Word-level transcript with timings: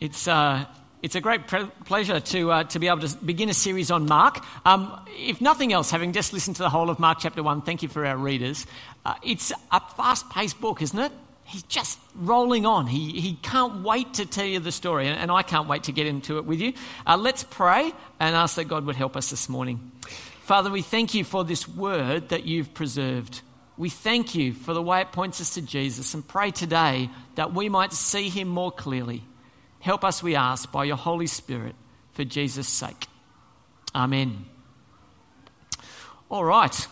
It's, 0.00 0.28
uh, 0.28 0.64
it's 1.02 1.16
a 1.16 1.20
great 1.20 1.48
pre- 1.48 1.70
pleasure 1.84 2.20
to, 2.20 2.52
uh, 2.52 2.64
to 2.64 2.78
be 2.78 2.86
able 2.86 3.00
to 3.00 3.16
begin 3.16 3.48
a 3.48 3.54
series 3.54 3.90
on 3.90 4.06
Mark. 4.06 4.44
Um, 4.64 5.00
if 5.18 5.40
nothing 5.40 5.72
else, 5.72 5.90
having 5.90 6.12
just 6.12 6.32
listened 6.32 6.56
to 6.56 6.62
the 6.62 6.70
whole 6.70 6.88
of 6.88 7.00
Mark 7.00 7.18
chapter 7.20 7.42
1, 7.42 7.62
thank 7.62 7.82
you 7.82 7.88
for 7.88 8.06
our 8.06 8.16
readers. 8.16 8.64
Uh, 9.04 9.14
it's 9.22 9.52
a 9.72 9.80
fast 9.96 10.30
paced 10.30 10.60
book, 10.60 10.82
isn't 10.82 10.98
it? 10.98 11.10
He's 11.42 11.64
just 11.64 11.98
rolling 12.14 12.64
on. 12.64 12.86
He, 12.86 13.20
he 13.20 13.34
can't 13.42 13.82
wait 13.82 14.14
to 14.14 14.26
tell 14.26 14.44
you 14.44 14.60
the 14.60 14.70
story, 14.70 15.08
and, 15.08 15.18
and 15.18 15.30
I 15.32 15.42
can't 15.42 15.66
wait 15.66 15.84
to 15.84 15.92
get 15.92 16.06
into 16.06 16.38
it 16.38 16.44
with 16.44 16.60
you. 16.60 16.74
Uh, 17.06 17.16
let's 17.16 17.42
pray 17.42 17.92
and 18.20 18.36
ask 18.36 18.54
that 18.56 18.64
God 18.64 18.84
would 18.86 18.96
help 18.96 19.16
us 19.16 19.30
this 19.30 19.48
morning. 19.48 19.90
Father, 20.42 20.70
we 20.70 20.82
thank 20.82 21.12
you 21.14 21.24
for 21.24 21.44
this 21.44 21.66
word 21.66 22.28
that 22.28 22.44
you've 22.44 22.72
preserved. 22.72 23.40
We 23.76 23.88
thank 23.88 24.34
you 24.34 24.52
for 24.52 24.74
the 24.74 24.82
way 24.82 25.00
it 25.00 25.10
points 25.10 25.40
us 25.40 25.54
to 25.54 25.62
Jesus 25.62 26.14
and 26.14 26.26
pray 26.26 26.50
today 26.50 27.10
that 27.34 27.52
we 27.52 27.68
might 27.68 27.92
see 27.92 28.28
him 28.28 28.48
more 28.48 28.70
clearly. 28.72 29.24
Help 29.80 30.04
us, 30.04 30.22
we 30.22 30.34
ask, 30.34 30.70
by 30.72 30.84
your 30.84 30.96
Holy 30.96 31.26
Spirit 31.26 31.74
for 32.12 32.24
Jesus' 32.24 32.68
sake. 32.68 33.06
Amen. 33.94 34.46
All 36.30 36.44
right. 36.44 36.86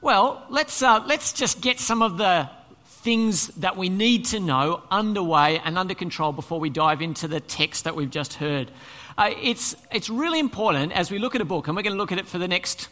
Well, 0.00 0.44
let's, 0.48 0.82
uh, 0.82 1.02
let's 1.06 1.32
just 1.32 1.60
get 1.60 1.80
some 1.80 2.02
of 2.02 2.18
the 2.18 2.48
things 2.86 3.48
that 3.48 3.76
we 3.76 3.88
need 3.88 4.24
to 4.26 4.40
know 4.40 4.82
underway 4.90 5.58
and 5.64 5.78
under 5.78 5.94
control 5.94 6.32
before 6.32 6.60
we 6.60 6.70
dive 6.70 7.02
into 7.02 7.28
the 7.28 7.40
text 7.40 7.84
that 7.84 7.96
we've 7.96 8.10
just 8.10 8.34
heard. 8.34 8.70
Uh, 9.16 9.30
it's, 9.42 9.74
it's 9.92 10.08
really 10.08 10.38
important 10.38 10.92
as 10.92 11.10
we 11.10 11.18
look 11.18 11.34
at 11.34 11.40
a 11.40 11.44
book, 11.44 11.66
and 11.66 11.76
we're 11.76 11.82
going 11.82 11.94
to 11.94 11.98
look 11.98 12.12
at 12.12 12.18
it 12.18 12.28
for 12.28 12.38
the 12.38 12.48
next 12.48 12.88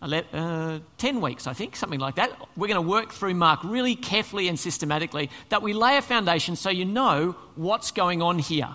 uh, 0.00 0.78
10 0.98 1.20
weeks, 1.20 1.46
I 1.46 1.52
think, 1.52 1.76
something 1.76 2.00
like 2.00 2.16
that. 2.16 2.30
We're 2.56 2.68
going 2.68 2.82
to 2.82 2.88
work 2.88 3.12
through 3.12 3.34
Mark 3.34 3.60
really 3.64 3.96
carefully 3.96 4.48
and 4.48 4.58
systematically, 4.58 5.30
that 5.48 5.62
we 5.62 5.72
lay 5.72 5.96
a 5.96 6.02
foundation 6.02 6.56
so 6.56 6.70
you 6.70 6.84
know 6.84 7.34
what's 7.56 7.90
going 7.90 8.22
on 8.22 8.38
here. 8.38 8.68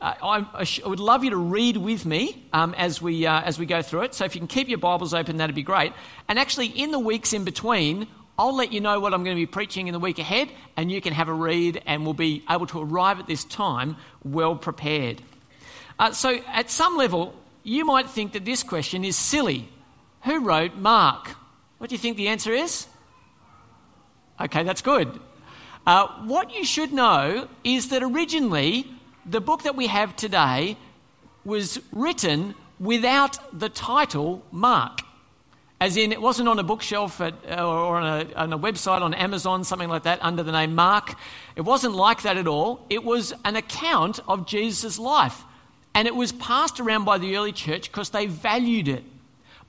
Uh, 0.00 0.14
I, 0.22 0.62
I, 0.62 0.88
would 0.88 1.00
love 1.00 1.24
you 1.24 1.30
to 1.30 1.36
read 1.36 1.76
with 1.76 2.06
me 2.06 2.42
um, 2.52 2.74
as, 2.78 3.02
we, 3.02 3.26
uh, 3.26 3.42
as 3.42 3.58
we 3.58 3.66
go 3.66 3.82
through 3.82 4.02
it. 4.02 4.14
So 4.14 4.24
if 4.24 4.34
you 4.34 4.40
can 4.40 4.48
keep 4.48 4.68
your 4.68 4.78
Bibles 4.78 5.12
open, 5.12 5.38
that'd 5.38 5.54
be 5.54 5.62
great. 5.62 5.92
And 6.28 6.38
actually, 6.38 6.68
in 6.68 6.90
the 6.90 6.98
weeks 6.98 7.32
in 7.32 7.44
between, 7.44 8.06
I'll 8.38 8.54
let 8.54 8.72
you 8.72 8.80
know 8.80 9.00
what 9.00 9.12
I'm 9.12 9.24
going 9.24 9.36
to 9.36 9.40
be 9.40 9.46
preaching 9.46 9.88
in 9.88 9.92
the 9.92 9.98
week 9.98 10.18
ahead, 10.18 10.48
and 10.76 10.90
you 10.90 11.02
can 11.02 11.12
have 11.12 11.28
a 11.28 11.34
read, 11.34 11.82
and 11.84 12.04
we'll 12.04 12.14
be 12.14 12.42
able 12.48 12.66
to 12.68 12.80
arrive 12.80 13.18
at 13.18 13.26
this 13.26 13.44
time 13.44 13.96
well 14.24 14.56
prepared. 14.56 15.20
Uh, 15.98 16.12
so, 16.12 16.40
at 16.46 16.70
some 16.70 16.96
level, 16.96 17.34
you 17.62 17.84
might 17.84 18.08
think 18.08 18.32
that 18.32 18.46
this 18.46 18.62
question 18.62 19.04
is 19.04 19.16
silly 19.16 19.68
who 20.22 20.40
wrote 20.40 20.76
Mark? 20.76 21.36
What 21.78 21.90
do 21.90 21.94
you 21.94 21.98
think 21.98 22.16
the 22.16 22.28
answer 22.28 22.52
is? 22.52 22.86
Okay, 24.40 24.62
that's 24.62 24.82
good. 24.82 25.20
Uh, 25.86 26.06
what 26.24 26.54
you 26.54 26.64
should 26.64 26.92
know 26.92 27.48
is 27.64 27.88
that 27.88 28.02
originally 28.02 28.86
the 29.24 29.40
book 29.40 29.62
that 29.62 29.76
we 29.76 29.86
have 29.86 30.14
today 30.16 30.76
was 31.44 31.80
written 31.92 32.54
without 32.78 33.38
the 33.58 33.68
title 33.68 34.44
Mark. 34.50 35.00
As 35.80 35.96
in, 35.96 36.12
it 36.12 36.20
wasn't 36.20 36.48
on 36.48 36.58
a 36.58 36.62
bookshelf 36.62 37.22
at, 37.22 37.34
or 37.50 37.96
on 37.96 38.06
a, 38.06 38.34
on 38.34 38.52
a, 38.52 38.58
website 38.58 39.00
on 39.00 39.14
Amazon, 39.14 39.64
something 39.64 39.88
like 39.88 40.02
that, 40.02 40.18
under 40.22 40.42
the 40.42 40.52
name 40.52 40.74
Mark. 40.74 41.14
It 41.56 41.62
wasn't 41.62 41.94
like 41.94 42.22
that 42.22 42.36
at 42.36 42.46
all. 42.46 42.84
It 42.90 43.02
was 43.02 43.32
an 43.46 43.56
account 43.56 44.20
of 44.28 44.46
Jesus' 44.46 44.98
life. 44.98 45.42
And 45.94 46.06
it 46.06 46.14
was 46.14 46.32
passed 46.32 46.80
around 46.80 47.04
by 47.04 47.16
the 47.16 47.34
early 47.36 47.52
church 47.52 47.90
because 47.90 48.10
they 48.10 48.26
valued 48.26 48.88
it. 48.88 49.04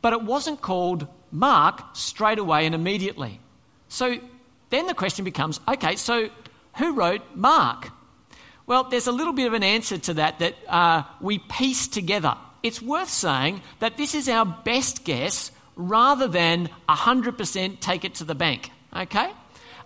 But 0.01 0.13
it 0.13 0.21
wasn't 0.23 0.61
called 0.61 1.07
Mark 1.31 1.83
straight 1.93 2.39
away 2.39 2.65
and 2.65 2.75
immediately. 2.75 3.39
So 3.87 4.17
then 4.69 4.87
the 4.87 4.93
question 4.93 5.25
becomes 5.25 5.59
okay, 5.67 5.95
so 5.95 6.29
who 6.77 6.93
wrote 6.93 7.21
Mark? 7.35 7.89
Well, 8.65 8.85
there's 8.85 9.07
a 9.07 9.11
little 9.11 9.33
bit 9.33 9.47
of 9.47 9.53
an 9.53 9.63
answer 9.63 9.97
to 9.97 10.13
that 10.15 10.39
that 10.39 10.55
uh, 10.67 11.03
we 11.19 11.39
piece 11.39 11.87
together. 11.87 12.35
It's 12.63 12.81
worth 12.81 13.09
saying 13.09 13.61
that 13.79 13.97
this 13.97 14.13
is 14.15 14.29
our 14.29 14.45
best 14.45 15.03
guess 15.03 15.51
rather 15.75 16.27
than 16.27 16.69
100% 16.87 17.79
take 17.79 18.05
it 18.05 18.15
to 18.15 18.23
the 18.23 18.35
bank. 18.35 18.69
Okay? 18.95 19.31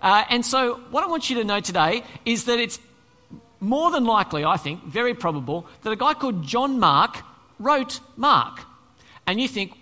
Uh, 0.02 0.24
and 0.30 0.46
so, 0.46 0.75
what 0.92 1.04
I 1.04 1.08
want 1.08 1.30
you 1.30 1.38
to 1.38 1.44
know 1.44 1.59
today 1.59 2.04
is 2.25 2.46
that 2.46 2.59
it's 2.59 2.80
more 3.59 3.92
than 3.92 4.06
likely, 4.06 4.44
I 4.44 4.58
think, 4.58 4.84
very 4.84 5.14
probable, 5.14 5.66
that 5.81 5.92
a 5.92 5.96
guy 5.96 6.14
called 6.14 6.44
John 6.44 6.80
Mark 6.80 7.24
wrote 7.59 8.00
Mark. 8.18 8.62
And 9.25 9.40
you 9.40 9.48
think, 9.48 9.74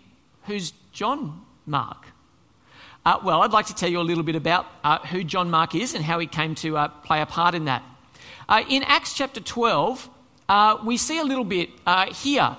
Who's 0.46 0.74
John 0.92 1.42
Mark? 1.66 2.08
Uh, 3.06 3.20
well, 3.24 3.42
I'd 3.42 3.52
like 3.52 3.66
to 3.68 3.76
tell 3.76 3.90
you 3.90 4.00
a 4.00 4.02
little 4.02 4.24
bit 4.24 4.36
about 4.36 4.66
uh, 4.84 5.00
who 5.00 5.24
John 5.24 5.50
Mark 5.50 5.76
is 5.76 5.94
and 5.94 6.04
how 6.04 6.20
he 6.20 6.28
came 6.28 6.56
to 6.56 6.78
uh, 6.78 6.88
play 6.88 7.22
a 7.22 7.26
part 7.26 7.54
in 7.54 7.66
that. 7.66 7.84
Uh, 8.48 8.64
in 8.70 8.84
Acts 8.84 9.14
chapter 9.14 9.42
12, 9.42 10.09
uh, 10.48 10.78
we 10.86 10.98
see 10.98 11.20
a 11.20 11.24
little 11.24 11.44
bit 11.44 11.70
uh, 11.86 12.14
here 12.14 12.56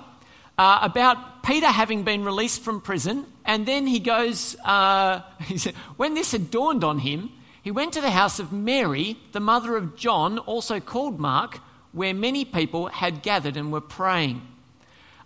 about 0.58 1.42
Peter 1.42 1.66
having 1.66 2.04
been 2.04 2.24
released 2.24 2.62
from 2.62 2.80
prison, 2.80 3.26
and 3.44 3.66
then 3.66 3.86
he 3.86 4.00
goes, 4.00 4.52
he 5.44 5.58
said, 5.58 5.74
when 5.96 6.14
this 6.14 6.32
had 6.32 6.50
dawned 6.50 6.84
on 6.84 6.98
him, 6.98 7.30
he 7.62 7.70
went 7.70 7.94
to 7.94 8.00
the 8.00 8.10
house 8.10 8.38
of 8.38 8.52
Mary, 8.52 9.16
the 9.32 9.40
mother 9.40 9.76
of 9.76 9.96
John, 9.96 10.38
also 10.38 10.80
called 10.80 11.18
Mark, 11.18 11.58
where 11.92 12.12
many 12.12 12.44
people 12.44 12.88
had 12.88 13.22
gathered 13.22 13.56
and 13.56 13.72
were 13.72 13.80
praying. 13.80 14.42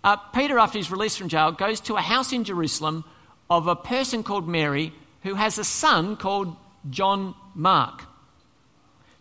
Uh, 0.03 0.15
Peter, 0.33 0.57
after 0.59 0.77
he's 0.77 0.91
released 0.91 1.17
from 1.17 1.27
jail, 1.27 1.51
goes 1.51 1.79
to 1.81 1.95
a 1.95 2.01
house 2.01 2.31
in 2.31 2.43
Jerusalem 2.43 3.03
of 3.49 3.67
a 3.67 3.75
person 3.75 4.23
called 4.23 4.47
Mary 4.47 4.93
who 5.23 5.35
has 5.35 5.57
a 5.57 5.63
son 5.63 6.15
called 6.15 6.55
John 6.89 7.35
Mark. 7.55 8.03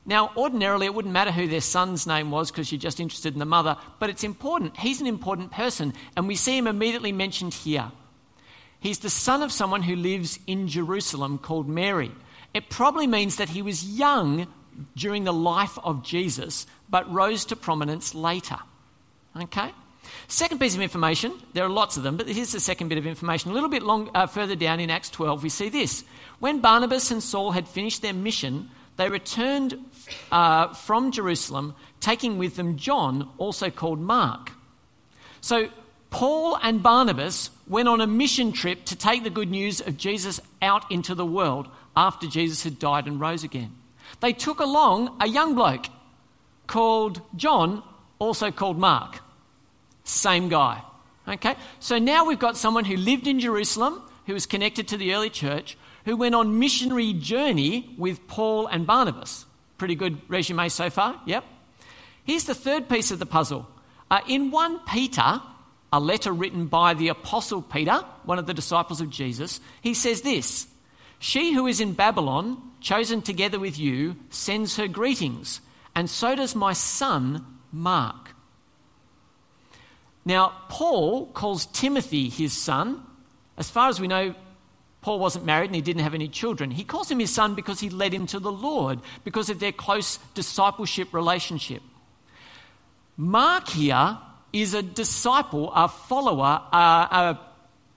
Now, 0.06 0.30
ordinarily, 0.36 0.86
it 0.86 0.94
wouldn't 0.94 1.12
matter 1.12 1.32
who 1.32 1.48
their 1.48 1.60
son's 1.60 2.06
name 2.06 2.30
was 2.30 2.50
because 2.50 2.72
you're 2.72 2.78
just 2.78 3.00
interested 3.00 3.34
in 3.34 3.38
the 3.38 3.44
mother, 3.44 3.76
but 3.98 4.08
it's 4.08 4.24
important. 4.24 4.76
He's 4.78 5.00
an 5.00 5.06
important 5.06 5.52
person, 5.52 5.92
and 6.16 6.26
we 6.26 6.34
see 6.34 6.56
him 6.56 6.66
immediately 6.66 7.12
mentioned 7.12 7.52
here. 7.52 7.90
He's 8.80 9.00
the 9.00 9.10
son 9.10 9.42
of 9.42 9.52
someone 9.52 9.82
who 9.82 9.96
lives 9.96 10.38
in 10.46 10.68
Jerusalem 10.68 11.36
called 11.36 11.68
Mary. 11.68 12.12
It 12.54 12.70
probably 12.70 13.06
means 13.06 13.36
that 13.36 13.50
he 13.50 13.60
was 13.60 13.84
young 13.84 14.46
during 14.96 15.24
the 15.24 15.32
life 15.32 15.76
of 15.82 16.04
Jesus, 16.04 16.66
but 16.88 17.12
rose 17.12 17.44
to 17.46 17.56
prominence 17.56 18.14
later. 18.14 18.56
Okay? 19.36 19.72
Second 20.26 20.58
piece 20.58 20.74
of 20.74 20.80
information, 20.80 21.32
there 21.52 21.64
are 21.64 21.70
lots 21.70 21.96
of 21.96 22.02
them, 22.02 22.16
but 22.16 22.28
here's 22.28 22.52
the 22.52 22.60
second 22.60 22.88
bit 22.88 22.98
of 22.98 23.06
information. 23.06 23.50
A 23.50 23.54
little 23.54 23.68
bit 23.68 23.82
long, 23.82 24.10
uh, 24.14 24.26
further 24.26 24.54
down 24.54 24.80
in 24.80 24.90
Acts 24.90 25.10
12, 25.10 25.42
we 25.42 25.48
see 25.48 25.68
this. 25.68 26.04
When 26.38 26.60
Barnabas 26.60 27.10
and 27.10 27.22
Saul 27.22 27.52
had 27.52 27.66
finished 27.68 28.02
their 28.02 28.14
mission, 28.14 28.70
they 28.96 29.08
returned 29.08 29.78
uh, 30.32 30.74
from 30.74 31.12
Jerusalem, 31.12 31.74
taking 32.00 32.36
with 32.36 32.56
them 32.56 32.76
John, 32.76 33.30
also 33.38 33.70
called 33.70 34.00
Mark. 34.00 34.52
So, 35.40 35.68
Paul 36.10 36.58
and 36.62 36.82
Barnabas 36.82 37.50
went 37.68 37.88
on 37.88 38.00
a 38.00 38.06
mission 38.06 38.52
trip 38.52 38.84
to 38.86 38.96
take 38.96 39.24
the 39.24 39.30
good 39.30 39.50
news 39.50 39.80
of 39.80 39.96
Jesus 39.96 40.40
out 40.62 40.90
into 40.90 41.14
the 41.14 41.26
world 41.26 41.68
after 41.96 42.26
Jesus 42.26 42.64
had 42.64 42.78
died 42.78 43.06
and 43.06 43.20
rose 43.20 43.44
again. 43.44 43.74
They 44.20 44.32
took 44.32 44.60
along 44.60 45.16
a 45.20 45.28
young 45.28 45.54
bloke 45.54 45.86
called 46.66 47.20
John, 47.36 47.82
also 48.18 48.50
called 48.50 48.78
Mark. 48.78 49.20
Same 50.08 50.48
guy. 50.48 50.82
Okay? 51.26 51.54
So 51.80 51.98
now 51.98 52.24
we've 52.24 52.38
got 52.38 52.56
someone 52.56 52.84
who 52.84 52.96
lived 52.96 53.26
in 53.26 53.40
Jerusalem, 53.40 54.02
who 54.26 54.34
was 54.34 54.46
connected 54.46 54.88
to 54.88 54.96
the 54.96 55.14
early 55.14 55.30
church, 55.30 55.76
who 56.04 56.16
went 56.16 56.34
on 56.34 56.58
missionary 56.58 57.12
journey 57.12 57.94
with 57.98 58.26
Paul 58.26 58.66
and 58.66 58.86
Barnabas. 58.86 59.44
Pretty 59.76 59.94
good 59.94 60.18
resume 60.28 60.68
so 60.70 60.88
far, 60.88 61.20
yep. 61.26 61.44
Here's 62.24 62.44
the 62.44 62.54
third 62.54 62.88
piece 62.88 63.10
of 63.10 63.18
the 63.18 63.26
puzzle. 63.26 63.68
Uh, 64.10 64.20
in 64.26 64.50
1 64.50 64.80
Peter, 64.86 65.42
a 65.92 66.00
letter 66.00 66.32
written 66.32 66.66
by 66.66 66.94
the 66.94 67.08
Apostle 67.08 67.62
Peter, 67.62 68.04
one 68.24 68.38
of 68.38 68.46
the 68.46 68.54
disciples 68.54 69.00
of 69.00 69.10
Jesus, 69.10 69.60
he 69.82 69.92
says 69.92 70.22
this 70.22 70.66
She 71.18 71.52
who 71.52 71.66
is 71.66 71.80
in 71.80 71.92
Babylon, 71.92 72.62
chosen 72.80 73.20
together 73.20 73.58
with 73.58 73.78
you, 73.78 74.16
sends 74.30 74.76
her 74.76 74.88
greetings, 74.88 75.60
and 75.94 76.08
so 76.08 76.34
does 76.34 76.54
my 76.54 76.72
son 76.72 77.44
Mark. 77.70 78.27
Now, 80.24 80.52
Paul 80.68 81.26
calls 81.26 81.66
Timothy 81.66 82.28
his 82.28 82.52
son. 82.52 83.02
As 83.56 83.70
far 83.70 83.88
as 83.88 84.00
we 84.00 84.08
know, 84.08 84.34
Paul 85.00 85.18
wasn't 85.20 85.44
married 85.44 85.66
and 85.66 85.74
he 85.74 85.80
didn't 85.80 86.02
have 86.02 86.14
any 86.14 86.28
children. 86.28 86.70
He 86.70 86.84
calls 86.84 87.10
him 87.10 87.18
his 87.18 87.32
son 87.32 87.54
because 87.54 87.80
he 87.80 87.88
led 87.88 88.12
him 88.12 88.26
to 88.28 88.38
the 88.38 88.52
Lord, 88.52 89.00
because 89.24 89.48
of 89.48 89.60
their 89.60 89.72
close 89.72 90.18
discipleship 90.34 91.14
relationship. 91.14 91.82
Mark 93.16 93.68
here 93.68 94.18
is 94.52 94.74
a 94.74 94.82
disciple, 94.82 95.72
a 95.74 95.88
follower, 95.88 96.62
a, 96.72 96.76
a, 96.76 97.38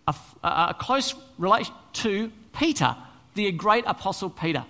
a, 0.08 0.16
a 0.44 0.76
close 0.78 1.16
relation 1.38 1.74
to 1.94 2.32
Peter, 2.54 2.96
the 3.36 3.52
great 3.52 3.84
apostle 3.88 4.30
Peter. 4.30 4.66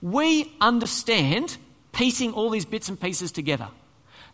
We 0.00 0.52
understand, 0.60 1.56
piecing 1.92 2.32
all 2.32 2.50
these 2.50 2.64
bits 2.64 2.88
and 2.88 3.00
pieces 3.00 3.32
together, 3.32 3.68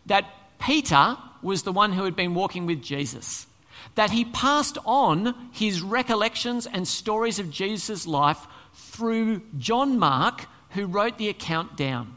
that 0.05 0.25
Peter 0.59 1.17
was 1.41 1.63
the 1.63 1.71
one 1.71 1.93
who 1.93 2.03
had 2.03 2.15
been 2.15 2.33
walking 2.33 2.65
with 2.65 2.81
Jesus. 2.81 3.47
That 3.95 4.11
he 4.11 4.25
passed 4.25 4.77
on 4.85 5.35
his 5.51 5.81
recollections 5.81 6.65
and 6.65 6.87
stories 6.87 7.39
of 7.39 7.51
Jesus' 7.51 8.07
life 8.07 8.47
through 8.73 9.41
John 9.57 9.97
Mark, 9.99 10.45
who 10.71 10.85
wrote 10.85 11.17
the 11.17 11.29
account 11.29 11.77
down. 11.77 12.15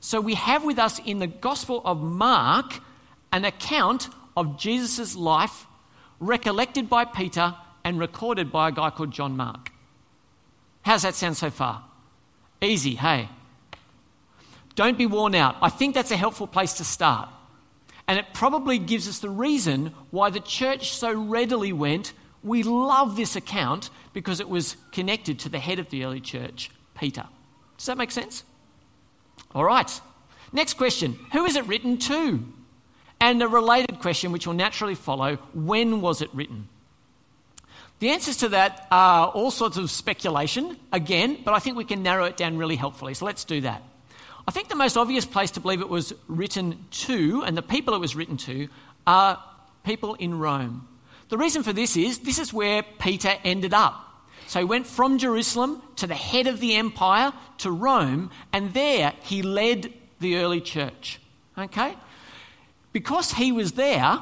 So 0.00 0.20
we 0.20 0.34
have 0.34 0.64
with 0.64 0.78
us 0.78 0.98
in 0.98 1.18
the 1.18 1.26
Gospel 1.26 1.82
of 1.84 2.02
Mark 2.02 2.80
an 3.32 3.44
account 3.44 4.08
of 4.36 4.58
Jesus' 4.58 5.14
life 5.14 5.66
recollected 6.20 6.88
by 6.88 7.04
Peter 7.04 7.54
and 7.84 7.98
recorded 7.98 8.50
by 8.52 8.68
a 8.68 8.72
guy 8.72 8.90
called 8.90 9.10
John 9.10 9.36
Mark. 9.36 9.70
How's 10.82 11.02
that 11.02 11.14
sound 11.14 11.36
so 11.36 11.50
far? 11.50 11.84
Easy, 12.60 12.94
hey? 12.94 13.28
Don't 14.74 14.98
be 14.98 15.06
worn 15.06 15.34
out. 15.34 15.56
I 15.60 15.68
think 15.68 15.94
that's 15.94 16.10
a 16.10 16.16
helpful 16.16 16.46
place 16.46 16.74
to 16.74 16.84
start. 16.84 17.28
And 18.08 18.18
it 18.18 18.26
probably 18.32 18.78
gives 18.78 19.08
us 19.08 19.20
the 19.20 19.30
reason 19.30 19.94
why 20.10 20.30
the 20.30 20.40
church 20.40 20.92
so 20.92 21.12
readily 21.12 21.72
went, 21.72 22.12
we 22.42 22.62
love 22.62 23.16
this 23.16 23.36
account 23.36 23.90
because 24.12 24.40
it 24.40 24.48
was 24.48 24.76
connected 24.90 25.38
to 25.40 25.48
the 25.48 25.58
head 25.58 25.78
of 25.78 25.88
the 25.90 26.04
early 26.04 26.20
church, 26.20 26.70
Peter. 26.98 27.24
Does 27.76 27.86
that 27.86 27.98
make 27.98 28.10
sense? 28.10 28.44
All 29.54 29.64
right. 29.64 30.00
Next 30.52 30.74
question 30.74 31.18
Who 31.32 31.44
is 31.44 31.56
it 31.56 31.66
written 31.66 31.98
to? 31.98 32.44
And 33.20 33.40
a 33.40 33.46
related 33.46 34.00
question, 34.00 34.32
which 34.32 34.46
will 34.48 34.54
naturally 34.54 34.96
follow 34.96 35.36
when 35.54 36.00
was 36.00 36.22
it 36.22 36.30
written? 36.34 36.68
The 38.00 38.10
answers 38.10 38.38
to 38.38 38.48
that 38.48 38.88
are 38.90 39.28
all 39.28 39.52
sorts 39.52 39.76
of 39.76 39.88
speculation, 39.88 40.76
again, 40.92 41.38
but 41.44 41.54
I 41.54 41.60
think 41.60 41.76
we 41.76 41.84
can 41.84 42.02
narrow 42.02 42.24
it 42.24 42.36
down 42.36 42.58
really 42.58 42.74
helpfully. 42.74 43.14
So 43.14 43.24
let's 43.24 43.44
do 43.44 43.60
that. 43.60 43.84
I 44.46 44.50
think 44.50 44.68
the 44.68 44.74
most 44.74 44.96
obvious 44.96 45.24
place 45.24 45.52
to 45.52 45.60
believe 45.60 45.80
it 45.80 45.88
was 45.88 46.12
written 46.26 46.84
to, 46.90 47.42
and 47.46 47.56
the 47.56 47.62
people 47.62 47.94
it 47.94 48.00
was 48.00 48.16
written 48.16 48.36
to, 48.38 48.68
are 49.06 49.42
people 49.84 50.14
in 50.14 50.38
Rome. 50.38 50.88
The 51.28 51.38
reason 51.38 51.62
for 51.62 51.72
this 51.72 51.96
is 51.96 52.18
this 52.20 52.38
is 52.38 52.52
where 52.52 52.82
Peter 52.82 53.34
ended 53.44 53.72
up. 53.72 54.08
So 54.48 54.58
he 54.58 54.64
went 54.64 54.86
from 54.86 55.18
Jerusalem 55.18 55.80
to 55.96 56.06
the 56.06 56.14
head 56.14 56.46
of 56.46 56.60
the 56.60 56.74
empire, 56.74 57.32
to 57.58 57.70
Rome, 57.70 58.30
and 58.52 58.74
there 58.74 59.14
he 59.22 59.42
led 59.42 59.92
the 60.20 60.36
early 60.36 60.60
church. 60.60 61.20
Okay? 61.56 61.96
Because 62.92 63.32
he 63.32 63.52
was 63.52 63.72
there 63.72 64.18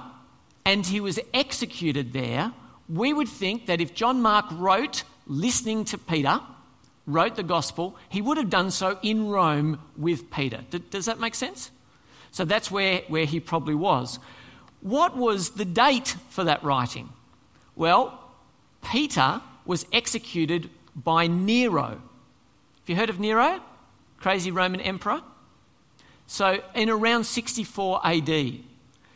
and 0.65 0.87
he 0.87 1.01
was 1.01 1.19
executed 1.35 2.13
there, 2.13 2.53
we 2.89 3.13
would 3.13 3.29
think 3.29 3.67
that 3.67 3.81
if 3.81 3.95
John 3.95 4.21
Mark 4.21 4.47
wrote 4.53 5.05
listening 5.27 5.85
to 5.87 5.99
Peter, 5.99 6.41
wrote 7.07 7.37
the 7.37 7.43
gospel, 7.43 7.97
he 8.09 8.23
would 8.23 8.37
have 8.37 8.51
done 8.51 8.71
so 8.71 8.99
in 9.03 9.29
Rome 9.29 9.81
with 9.97 10.31
Peter. 10.31 10.61
Does 10.91 11.07
that 11.07 11.21
make 11.21 11.35
sense? 11.35 11.71
So 12.31 12.45
that's 12.45 12.71
where, 12.71 13.03
where 13.09 13.25
he 13.25 13.41
probably 13.41 13.75
was. 13.75 14.19
What 14.81 15.17
was 15.17 15.51
the 15.51 15.65
date 15.65 16.17
for 16.31 16.45
that 16.45 16.63
writing? 16.63 17.11
Well, 17.77 18.19
Peter 18.83 19.41
was 19.65 19.87
executed 19.93 20.71
by 20.95 21.27
Nero. 21.27 21.89
Have 21.89 22.89
you 22.89 22.97
heard 22.97 23.11
of 23.11 23.21
Nero? 23.21 23.61
Crazy 24.19 24.51
Roman 24.51 24.81
emperor? 24.81 25.23
So, 26.27 26.63
in 26.75 26.89
around 26.89 27.25
64 27.25 28.01
AD. 28.05 28.59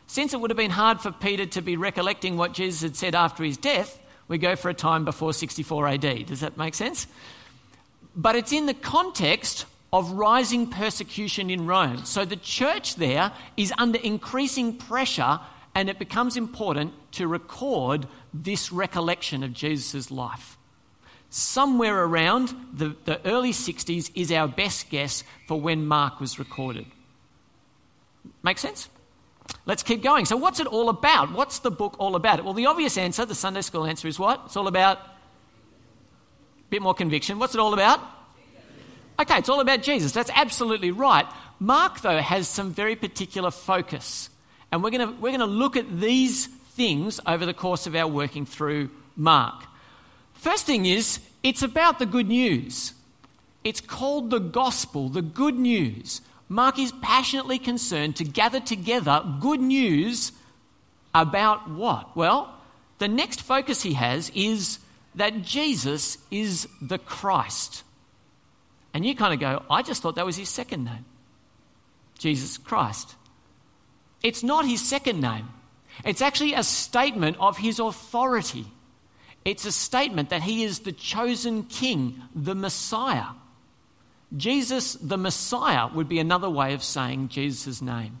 Since 0.07 0.33
it 0.33 0.39
would 0.39 0.51
have 0.51 0.57
been 0.57 0.71
hard 0.71 0.99
for 0.99 1.11
Peter 1.11 1.45
to 1.45 1.61
be 1.61 1.77
recollecting 1.77 2.37
what 2.37 2.53
Jesus 2.53 2.81
had 2.81 2.95
said 2.95 3.15
after 3.15 3.43
his 3.43 3.57
death, 3.57 4.01
we 4.27 4.37
go 4.37 4.55
for 4.55 4.69
a 4.69 4.73
time 4.73 5.05
before 5.05 5.33
64 5.33 5.87
AD. 5.87 6.25
Does 6.25 6.41
that 6.41 6.57
make 6.57 6.75
sense? 6.75 7.07
But 8.15 8.35
it's 8.35 8.51
in 8.51 8.65
the 8.65 8.73
context 8.73 9.65
of 9.91 10.11
rising 10.11 10.67
persecution 10.69 11.49
in 11.49 11.65
Rome. 11.65 12.05
So 12.05 12.25
the 12.25 12.35
church 12.35 12.95
there 12.95 13.31
is 13.55 13.73
under 13.77 13.99
increasing 13.99 14.77
pressure, 14.77 15.39
and 15.73 15.89
it 15.89 15.99
becomes 15.99 16.37
important 16.37 16.93
to 17.13 17.27
record 17.27 18.07
this 18.33 18.71
recollection 18.71 19.43
of 19.43 19.53
Jesus' 19.53 20.11
life. 20.11 20.57
Somewhere 21.29 22.03
around 22.03 22.53
the, 22.73 22.95
the 23.05 23.25
early 23.25 23.51
60s 23.51 24.11
is 24.15 24.31
our 24.31 24.47
best 24.47 24.89
guess 24.89 25.23
for 25.47 25.59
when 25.59 25.85
Mark 25.85 26.19
was 26.19 26.39
recorded. 26.39 26.85
Make 28.43 28.57
sense? 28.57 28.89
Let's 29.65 29.83
keep 29.83 30.01
going. 30.01 30.25
So, 30.25 30.37
what's 30.37 30.59
it 30.59 30.67
all 30.67 30.89
about? 30.89 31.31
What's 31.31 31.59
the 31.59 31.71
book 31.71 31.95
all 31.99 32.15
about? 32.15 32.43
Well, 32.43 32.53
the 32.53 32.65
obvious 32.65 32.97
answer, 32.97 33.25
the 33.25 33.35
Sunday 33.35 33.61
school 33.61 33.85
answer, 33.85 34.07
is 34.07 34.19
what? 34.19 34.41
It's 34.45 34.57
all 34.57 34.67
about 34.67 34.99
bit 36.69 36.81
more 36.81 36.93
conviction. 36.93 37.39
What's 37.39 37.55
it 37.55 37.59
all 37.59 37.73
about? 37.73 37.99
Okay, 39.19 39.37
it's 39.37 39.49
all 39.49 39.61
about 39.61 39.81
Jesus. 39.81 40.11
That's 40.11 40.31
absolutely 40.33 40.91
right. 40.91 41.25
Mark, 41.59 42.01
though, 42.01 42.19
has 42.19 42.49
some 42.49 42.73
very 42.73 42.95
particular 42.95 43.49
focus. 43.49 44.29
And 44.71 44.83
we're 44.83 44.89
going 44.89 45.21
we're 45.21 45.31
gonna 45.31 45.45
look 45.45 45.77
at 45.77 45.99
these 45.99 46.47
things 46.47 47.19
over 47.25 47.45
the 47.45 47.53
course 47.53 47.87
of 47.87 47.95
our 47.95 48.07
working 48.07 48.45
through 48.45 48.89
Mark. 49.15 49.63
First 50.33 50.65
thing 50.65 50.85
is, 50.85 51.19
it's 51.43 51.63
about 51.63 51.99
the 51.99 52.05
good 52.05 52.27
news. 52.27 52.93
It's 53.63 53.81
called 53.81 54.29
the 54.29 54.39
gospel, 54.39 55.09
the 55.09 55.21
good 55.21 55.55
news. 55.55 56.21
Mark 56.49 56.77
is 56.77 56.91
passionately 57.01 57.57
concerned 57.57 58.15
to 58.17 58.23
gather 58.23 58.59
together 58.59 59.23
good 59.39 59.61
news 59.61 60.33
about 61.13 61.69
what? 61.69 62.15
Well, 62.15 62.53
the 62.99 63.07
next 63.07 63.41
focus 63.41 63.81
he 63.81 63.93
has 63.93 64.29
is 64.35 64.79
that 65.15 65.41
Jesus 65.41 66.17
is 66.29 66.67
the 66.81 66.97
Christ. 66.97 67.83
And 68.93 69.05
you 69.05 69.15
kind 69.15 69.33
of 69.33 69.39
go, 69.39 69.63
I 69.69 69.81
just 69.81 70.01
thought 70.01 70.15
that 70.15 70.25
was 70.25 70.37
his 70.37 70.49
second 70.49 70.85
name 70.85 71.05
Jesus 72.17 72.57
Christ. 72.57 73.15
It's 74.23 74.41
not 74.41 74.65
his 74.65 74.81
second 74.81 75.21
name, 75.21 75.49
it's 76.03 76.21
actually 76.21 76.53
a 76.53 76.63
statement 76.63 77.37
of 77.39 77.57
his 77.57 77.79
authority. 77.79 78.65
It's 79.43 79.65
a 79.65 79.71
statement 79.71 80.29
that 80.29 80.41
he 80.41 80.63
is 80.63 80.79
the 80.79 80.91
chosen 80.91 81.65
king, 81.65 82.23
the 82.33 82.55
Messiah. 82.55 83.27
Jesus, 84.35 84.93
the 84.95 85.17
Messiah, 85.17 85.87
would 85.93 86.09
be 86.09 86.17
another 86.17 86.49
way 86.49 86.73
of 86.73 86.83
saying 86.83 87.29
Jesus' 87.29 87.79
name. 87.79 88.19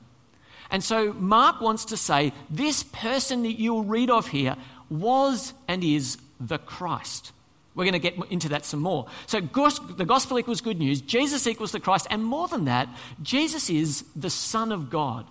And 0.69 0.83
so 0.83 1.13
Mark 1.13 1.61
wants 1.61 1.85
to 1.85 1.97
say 1.97 2.31
this 2.49 2.83
person 2.83 3.41
that 3.41 3.59
you'll 3.59 3.83
read 3.83 4.11
of 4.11 4.27
here 4.27 4.55
was 4.89 5.53
and 5.67 5.83
is 5.83 6.17
the 6.39 6.57
Christ. 6.57 7.31
We're 7.75 7.83
going 7.83 7.93
to 7.93 7.99
get 7.99 8.15
into 8.31 8.49
that 8.49 8.65
some 8.65 8.79
more. 8.79 9.07
So 9.27 9.41
the 9.41 10.05
gospel 10.05 10.39
equals 10.39 10.61
good 10.61 10.79
news, 10.79 11.01
Jesus 11.01 11.45
equals 11.45 11.71
the 11.73 11.79
Christ, 11.79 12.07
and 12.09 12.23
more 12.23 12.47
than 12.47 12.65
that, 12.65 12.87
Jesus 13.21 13.69
is 13.69 14.05
the 14.15 14.29
Son 14.29 14.71
of 14.71 14.89
God. 14.89 15.27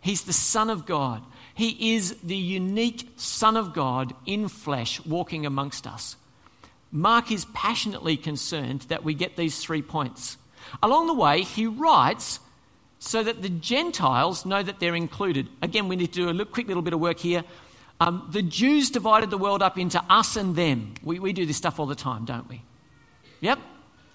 He's 0.00 0.22
the 0.22 0.32
Son 0.32 0.70
of 0.70 0.86
God. 0.86 1.22
He 1.54 1.96
is 1.96 2.16
the 2.22 2.36
unique 2.36 3.10
Son 3.16 3.56
of 3.56 3.74
God 3.74 4.14
in 4.24 4.48
flesh 4.48 5.04
walking 5.04 5.44
amongst 5.44 5.86
us. 5.86 6.16
Mark 6.90 7.30
is 7.30 7.44
passionately 7.52 8.16
concerned 8.16 8.82
that 8.88 9.04
we 9.04 9.12
get 9.12 9.36
these 9.36 9.58
three 9.58 9.82
points. 9.82 10.38
Along 10.82 11.08
the 11.08 11.14
way, 11.14 11.42
he 11.42 11.66
writes 11.66 12.40
so 12.98 13.22
that 13.22 13.42
the 13.42 13.48
Gentiles 13.48 14.44
know 14.44 14.62
that 14.62 14.80
they're 14.80 14.94
included. 14.94 15.48
Again, 15.62 15.88
we 15.88 15.96
need 15.96 16.12
to 16.12 16.32
do 16.32 16.40
a 16.40 16.44
quick 16.44 16.68
little 16.68 16.82
bit 16.82 16.92
of 16.92 17.00
work 17.00 17.18
here. 17.18 17.44
Um, 18.00 18.28
the 18.30 18.42
Jews 18.42 18.90
divided 18.90 19.30
the 19.30 19.38
world 19.38 19.62
up 19.62 19.78
into 19.78 20.02
us 20.08 20.36
and 20.36 20.54
them. 20.54 20.94
We, 21.02 21.18
we 21.18 21.32
do 21.32 21.46
this 21.46 21.56
stuff 21.56 21.78
all 21.78 21.86
the 21.86 21.94
time, 21.94 22.24
don't 22.24 22.48
we? 22.48 22.62
Yep. 23.40 23.58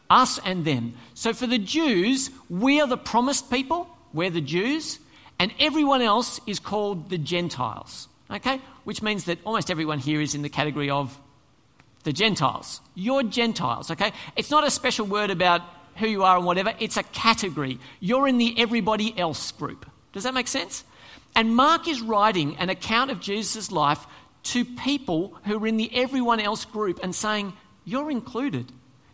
Us 0.09 0.39
and 0.45 0.63
them. 0.65 0.93
So 1.13 1.33
for 1.33 1.47
the 1.47 1.57
Jews, 1.57 2.29
we 2.49 2.79
are 2.81 2.87
the 2.87 2.97
promised 2.97 3.49
people, 3.49 3.87
we're 4.13 4.29
the 4.29 4.41
Jews, 4.41 4.99
and 5.39 5.51
everyone 5.59 6.01
else 6.01 6.39
is 6.45 6.59
called 6.59 7.09
the 7.09 7.17
Gentiles. 7.17 8.07
Okay? 8.29 8.61
Which 8.83 9.01
means 9.01 9.25
that 9.25 9.39
almost 9.45 9.71
everyone 9.71 9.99
here 9.99 10.21
is 10.21 10.35
in 10.35 10.41
the 10.41 10.49
category 10.49 10.89
of 10.89 11.17
the 12.03 12.13
Gentiles. 12.13 12.81
You're 12.95 13.23
Gentiles, 13.23 13.89
okay? 13.91 14.11
It's 14.35 14.51
not 14.51 14.65
a 14.65 14.71
special 14.71 15.05
word 15.05 15.29
about 15.29 15.61
who 15.97 16.07
you 16.07 16.23
are 16.23 16.37
and 16.37 16.45
whatever, 16.45 16.73
it's 16.79 16.97
a 16.97 17.03
category. 17.03 17.79
You're 17.99 18.27
in 18.27 18.37
the 18.37 18.55
everybody 18.57 19.17
else 19.17 19.51
group. 19.51 19.85
Does 20.11 20.23
that 20.23 20.33
make 20.33 20.47
sense? 20.47 20.83
And 21.35 21.55
Mark 21.55 21.87
is 21.87 22.01
writing 22.01 22.55
an 22.57 22.69
account 22.69 23.11
of 23.11 23.19
Jesus' 23.19 23.71
life 23.71 24.05
to 24.43 24.65
people 24.65 25.37
who 25.45 25.57
are 25.57 25.67
in 25.67 25.77
the 25.77 25.89
everyone 25.95 26.39
else 26.39 26.65
group 26.65 26.99
and 27.01 27.15
saying, 27.15 27.53
You're 27.85 28.11
included. 28.11 28.71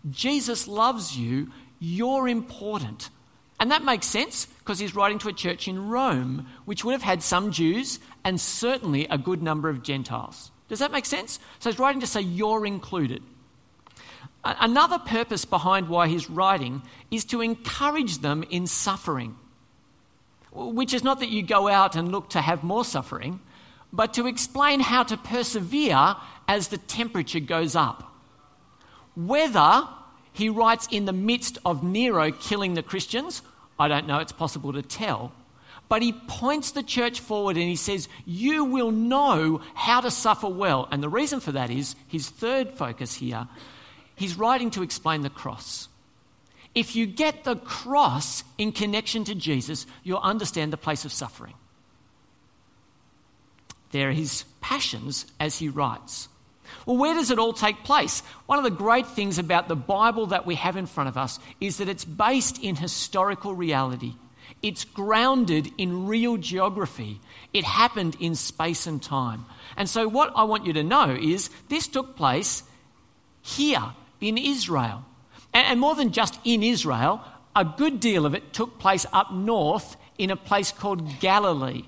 Jesus 0.10 0.68
loves 0.68 1.18
you. 1.18 1.52
You're 1.80 2.28
important. 2.28 3.10
And 3.60 3.72
that 3.72 3.84
makes 3.84 4.08
sense 4.08 4.46
because 4.46 4.80
he's 4.80 4.96
writing 4.96 5.20
to 5.20 5.30
a 5.30 5.34
church 5.34 5.68
in 5.68 5.90
Rome, 5.90 6.48
which 6.66 6.84
would 6.84 6.94
have 6.94 7.02
had 7.04 7.22
some 7.22 7.52
Jews 7.52 8.00
and 8.24 8.40
certainly 8.40 9.06
a 9.08 9.18
good 9.18 9.44
number 9.44 9.70
of 9.70 9.84
Gentiles. 9.84 10.52
Does 10.70 10.80
that 10.80 10.92
make 10.92 11.06
sense? 11.06 11.40
So 11.60 11.70
he's 11.70 11.80
writing 11.80 12.02
to 12.02 12.08
say 12.08 12.22
you're 12.22 12.66
included. 12.66 13.22
Another 14.44 15.00
purpose 15.00 15.44
behind 15.46 15.90
why 15.90 16.08
he's 16.08 16.30
writing 16.30 16.82
is 17.12 17.26
to 17.26 17.42
encourage 17.42 18.20
them 18.20 18.44
in 18.50 18.68
suffering, 18.68 19.36
which 20.52 20.94
is 20.94 21.04
not 21.04 21.20
that 21.20 21.30
you 21.30 21.44
go 21.44 21.68
out 21.68 21.96
and 21.96 22.12
look 22.12 22.30
to 22.30 22.42
have 22.42 22.64
more 22.64 22.86
suffering, 22.86 23.42
but 23.92 24.14
to 24.14 24.28
explain 24.28 24.80
how 24.80 25.04
to 25.04 25.18
persevere 25.18 26.16
as 26.48 26.70
the 26.70 26.78
temperature 26.78 27.40
goes 27.40 27.76
up. 27.76 28.16
Whether 29.16 29.88
he 30.32 30.48
writes 30.48 30.88
in 30.90 31.06
the 31.06 31.14
midst 31.14 31.58
of 31.66 31.84
Nero 31.84 32.32
killing 32.32 32.76
the 32.76 32.84
Christians, 32.84 33.42
I 33.78 33.88
don't 33.88 34.08
know, 34.08 34.20
it's 34.20 34.32
possible 34.32 34.72
to 34.74 34.82
tell. 34.82 35.34
But 35.90 36.02
he 36.04 36.14
points 36.14 36.72
the 36.72 36.84
church 36.84 37.20
forward 37.20 37.58
and 37.58 37.68
he 37.68 37.76
says, 37.76 38.08
You 38.26 38.64
will 38.64 38.92
know 38.92 39.62
how 39.74 40.02
to 40.02 40.12
suffer 40.12 40.48
well. 40.48 40.88
And 40.92 41.02
the 41.02 41.10
reason 41.10 41.40
for 41.40 41.52
that 41.52 41.72
is 41.72 41.96
his 42.08 42.30
third 42.30 42.74
focus 42.74 43.16
here. 43.16 43.48
He's 44.20 44.38
writing 44.38 44.70
to 44.72 44.84
explain 44.84 45.22
the 45.22 45.30
cross. 45.30 45.88
If 46.76 46.94
you 46.94 47.06
get 47.06 47.46
the 47.46 47.56
cross 47.56 48.44
in 48.58 48.74
connection 48.74 49.24
to 49.24 49.34
Jesus, 49.34 49.86
you'll 50.04 50.20
understand 50.20 50.74
the 50.74 50.78
place 50.78 51.06
of 51.06 51.14
suffering. 51.14 51.54
There 53.92 54.10
are 54.10 54.12
his 54.12 54.44
passions 54.60 55.26
as 55.40 55.60
he 55.60 55.70
writes. 55.70 56.28
Well, 56.86 56.98
where 56.98 57.14
does 57.14 57.32
it 57.32 57.40
all 57.40 57.54
take 57.54 57.86
place? 57.86 58.20
One 58.46 58.58
of 58.58 58.66
the 58.66 58.72
great 58.72 59.08
things 59.08 59.40
about 59.40 59.70
the 59.70 59.78
Bible 59.78 60.26
that 60.28 60.46
we 60.46 60.56
have 60.56 60.76
in 60.76 60.86
front 60.86 61.08
of 61.08 61.16
us 61.16 61.40
is 61.62 61.78
that 61.78 61.88
it's 61.88 62.04
based 62.04 62.62
in 62.62 62.76
historical 62.76 63.56
reality. 63.56 64.16
It's 64.62 64.84
grounded 64.84 65.72
in 65.78 66.08
real 66.08 66.36
geography. 66.36 67.22
It 67.54 67.64
happened 67.64 68.18
in 68.20 68.36
space 68.36 68.86
and 68.86 69.02
time. 69.02 69.46
And 69.78 69.88
so, 69.88 70.10
what 70.10 70.34
I 70.36 70.44
want 70.44 70.66
you 70.66 70.74
to 70.74 70.84
know 70.84 71.18
is 71.18 71.50
this 71.70 71.88
took 71.88 72.18
place 72.18 72.64
here 73.42 73.94
in 74.22 74.38
Israel. 74.38 75.06
And 75.54 75.80
more 75.80 75.96
than 75.96 76.12
just 76.12 76.40
in 76.44 76.64
Israel, 76.64 77.22
a 77.56 77.66
good 77.66 78.00
deal 78.00 78.26
of 78.26 78.36
it 78.36 78.54
took 78.54 78.80
place 78.80 79.06
up 79.12 79.32
north 79.32 79.98
in 80.18 80.30
a 80.30 80.36
place 80.36 80.72
called 80.72 81.20
Galilee. 81.20 81.84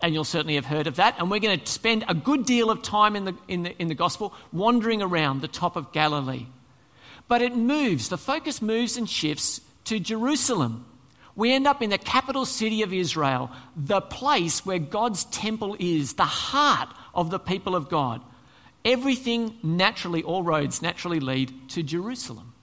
And 0.00 0.14
you'll 0.14 0.24
certainly 0.24 0.54
have 0.54 0.66
heard 0.66 0.86
of 0.86 0.96
that. 0.96 1.16
And 1.18 1.30
we're 1.30 1.40
going 1.40 1.58
to 1.58 1.66
spend 1.66 2.04
a 2.08 2.14
good 2.14 2.46
deal 2.46 2.70
of 2.70 2.82
time 2.82 3.16
in 3.16 3.24
the, 3.24 3.34
in 3.48 3.64
the, 3.64 3.82
in 3.82 3.88
the 3.88 3.94
gospel 3.94 4.32
wandering 4.52 5.02
around 5.02 5.40
the 5.40 5.48
top 5.48 5.76
of 5.76 5.92
Galilee. 5.92 6.46
But 7.26 7.42
it 7.42 7.54
moves, 7.54 8.08
the 8.08 8.16
focus 8.16 8.62
moves 8.62 8.96
and 8.96 9.08
shifts 9.08 9.60
to 9.84 10.00
Jerusalem. 10.00 10.86
We 11.34 11.52
end 11.52 11.66
up 11.66 11.82
in 11.82 11.90
the 11.90 11.98
capital 11.98 12.46
city 12.46 12.82
of 12.82 12.92
Israel, 12.92 13.50
the 13.76 14.00
place 14.00 14.64
where 14.64 14.78
God's 14.78 15.24
temple 15.24 15.76
is, 15.78 16.14
the 16.14 16.24
heart 16.24 16.88
of 17.14 17.30
the 17.30 17.38
people 17.38 17.76
of 17.76 17.88
God. 17.88 18.22
Everything 18.88 19.58
naturally, 19.62 20.22
all 20.22 20.42
roads 20.42 20.80
naturally 20.80 21.20
lead 21.20 21.68
to 21.68 21.82
Jerusalem. 21.82 22.54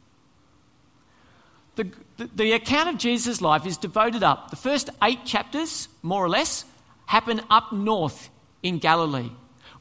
The, 1.76 1.92
the, 2.18 2.30
the 2.36 2.52
account 2.54 2.90
of 2.90 2.98
Jesus' 2.98 3.42
life 3.42 3.68
is 3.68 3.78
devoted 3.78 4.24
up. 4.24 4.50
The 4.50 4.56
first 4.56 4.90
eight 5.04 5.24
chapters, 5.24 5.88
more 6.02 6.26
or 6.26 6.30
less, 6.30 6.66
happen 7.06 7.42
up 7.52 7.72
north 7.72 8.32
in 8.64 8.80
Galilee. 8.80 9.30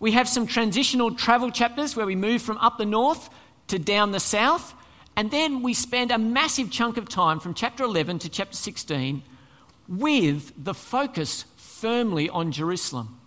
We 0.01 0.13
have 0.13 0.29
some 0.29 0.47
transitional 0.47 1.15
travel 1.15 1.51
chapters 1.51 1.97
where 1.97 2.05
we 2.05 2.15
move 2.15 2.43
from 2.43 2.59
up 2.59 2.77
the 2.77 2.85
north 2.85 3.31
to 3.69 3.79
down 3.79 4.13
the 4.13 4.21
south. 4.21 4.75
And 5.17 5.31
then 5.31 5.63
we 5.63 5.73
spend 5.73 6.11
a 6.11 6.19
massive 6.19 6.71
chunk 6.71 6.99
of 6.99 7.09
time 7.09 7.41
from 7.41 7.55
chapter 7.55 7.85
11 7.85 8.19
to 8.19 8.29
chapter 8.29 8.57
16 8.57 9.23
with 9.89 10.53
the 10.63 10.75
focus 10.75 11.47
firmly 11.57 12.29
on 12.29 12.53
Jerusalem. 12.53 13.19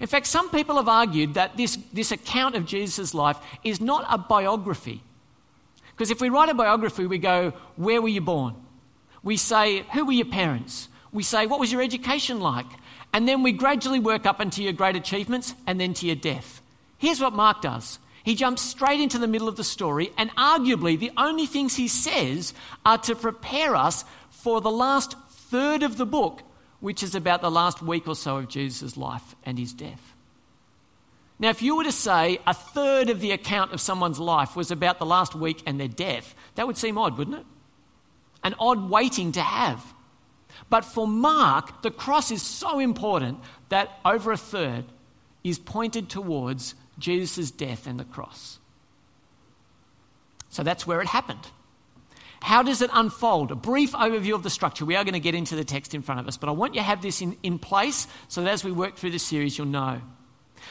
In 0.00 0.06
fact, 0.06 0.26
some 0.26 0.50
people 0.50 0.76
have 0.76 0.88
argued 0.88 1.34
that 1.34 1.56
this, 1.56 1.78
this 1.92 2.12
account 2.12 2.54
of 2.54 2.66
Jesus' 2.66 3.14
life 3.14 3.38
is 3.64 3.80
not 3.80 4.06
a 4.08 4.18
biography. 4.18 5.02
Because 5.90 6.10
if 6.10 6.20
we 6.20 6.28
write 6.28 6.48
a 6.48 6.54
biography, 6.54 7.06
we 7.06 7.18
go, 7.18 7.52
Where 7.76 8.02
were 8.02 8.08
you 8.08 8.20
born? 8.20 8.54
We 9.22 9.36
say, 9.36 9.84
Who 9.92 10.06
were 10.06 10.12
your 10.12 10.26
parents? 10.26 10.88
We 11.12 11.22
say, 11.22 11.46
What 11.46 11.60
was 11.60 11.72
your 11.72 11.82
education 11.82 12.40
like? 12.40 12.66
And 13.12 13.26
then 13.26 13.42
we 13.42 13.52
gradually 13.52 14.00
work 14.00 14.26
up 14.26 14.40
into 14.40 14.62
your 14.62 14.74
great 14.74 14.96
achievements 14.96 15.54
and 15.66 15.80
then 15.80 15.94
to 15.94 16.06
your 16.06 16.16
death. 16.16 16.60
Here's 16.98 17.20
what 17.20 17.32
Mark 17.32 17.62
does 17.62 17.98
he 18.26 18.34
jumps 18.34 18.60
straight 18.60 19.00
into 19.00 19.18
the 19.18 19.28
middle 19.28 19.46
of 19.46 19.54
the 19.54 19.62
story, 19.62 20.10
and 20.18 20.34
arguably 20.34 20.98
the 20.98 21.12
only 21.16 21.46
things 21.46 21.76
he 21.76 21.86
says 21.86 22.54
are 22.84 22.98
to 22.98 23.14
prepare 23.14 23.76
us 23.76 24.04
for 24.30 24.60
the 24.60 24.70
last 24.70 25.16
third 25.30 25.84
of 25.84 25.96
the 25.96 26.06
book, 26.06 26.42
which 26.86 27.02
is 27.02 27.16
about 27.16 27.40
the 27.40 27.50
last 27.50 27.82
week 27.82 28.06
or 28.06 28.14
so 28.14 28.36
of 28.36 28.46
Jesus' 28.46 28.96
life 28.96 29.34
and 29.42 29.58
his 29.58 29.72
death. 29.72 30.14
Now, 31.36 31.48
if 31.48 31.60
you 31.60 31.74
were 31.74 31.82
to 31.82 31.90
say 31.90 32.38
a 32.46 32.54
third 32.54 33.10
of 33.10 33.18
the 33.18 33.32
account 33.32 33.72
of 33.72 33.80
someone's 33.80 34.20
life 34.20 34.54
was 34.54 34.70
about 34.70 35.00
the 35.00 35.04
last 35.04 35.34
week 35.34 35.60
and 35.66 35.80
their 35.80 35.88
death, 35.88 36.32
that 36.54 36.64
would 36.64 36.76
seem 36.76 36.96
odd, 36.96 37.18
wouldn't 37.18 37.38
it? 37.38 37.46
An 38.44 38.54
odd 38.60 38.88
waiting 38.88 39.32
to 39.32 39.40
have. 39.40 39.84
But 40.70 40.84
for 40.84 41.08
Mark, 41.08 41.82
the 41.82 41.90
cross 41.90 42.30
is 42.30 42.40
so 42.40 42.78
important 42.78 43.40
that 43.68 43.90
over 44.04 44.30
a 44.30 44.36
third 44.36 44.84
is 45.42 45.58
pointed 45.58 46.08
towards 46.08 46.76
Jesus' 47.00 47.50
death 47.50 47.88
and 47.88 47.98
the 47.98 48.04
cross. 48.04 48.60
So 50.50 50.62
that's 50.62 50.86
where 50.86 51.00
it 51.00 51.08
happened. 51.08 51.48
How 52.46 52.62
does 52.62 52.80
it 52.80 52.90
unfold? 52.92 53.50
A 53.50 53.56
brief 53.56 53.90
overview 53.90 54.32
of 54.36 54.44
the 54.44 54.50
structure. 54.50 54.84
We 54.84 54.94
are 54.94 55.02
going 55.02 55.14
to 55.14 55.18
get 55.20 55.34
into 55.34 55.56
the 55.56 55.64
text 55.64 55.96
in 55.96 56.02
front 56.02 56.20
of 56.20 56.28
us, 56.28 56.36
but 56.36 56.48
I 56.48 56.52
want 56.52 56.76
you 56.76 56.80
to 56.80 56.84
have 56.84 57.02
this 57.02 57.20
in, 57.20 57.36
in 57.42 57.58
place 57.58 58.06
so 58.28 58.40
that 58.40 58.52
as 58.52 58.62
we 58.62 58.70
work 58.70 58.94
through 58.94 59.10
the 59.10 59.18
series, 59.18 59.58
you'll 59.58 59.66
know. 59.66 60.00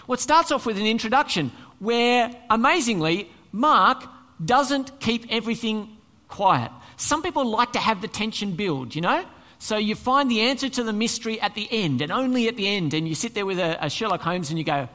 Well, 0.07 0.13
it 0.13 0.21
starts 0.21 0.53
off 0.53 0.65
with 0.65 0.77
an 0.77 0.85
introduction 0.85 1.51
where, 1.79 2.33
amazingly, 2.49 3.29
Mark 3.51 4.05
doesn't 4.45 5.01
keep 5.01 5.25
everything 5.29 5.97
quiet. 6.29 6.71
Some 6.95 7.21
people 7.21 7.43
like 7.43 7.73
to 7.73 7.79
have 7.79 8.01
the 8.01 8.07
tension 8.07 8.53
build, 8.53 8.95
you 8.95 9.01
know? 9.01 9.25
So 9.59 9.75
you 9.75 9.95
find 9.95 10.31
the 10.31 10.43
answer 10.43 10.69
to 10.69 10.81
the 10.81 10.93
mystery 10.93 11.41
at 11.41 11.55
the 11.55 11.67
end, 11.69 12.01
and 12.01 12.09
only 12.09 12.47
at 12.47 12.55
the 12.55 12.69
end, 12.69 12.93
and 12.93 13.05
you 13.05 13.15
sit 13.15 13.33
there 13.33 13.45
with 13.45 13.59
a, 13.59 13.83
a 13.83 13.89
Sherlock 13.89 14.21
Holmes 14.21 14.49
and 14.49 14.57
you 14.57 14.63
go, 14.63 14.87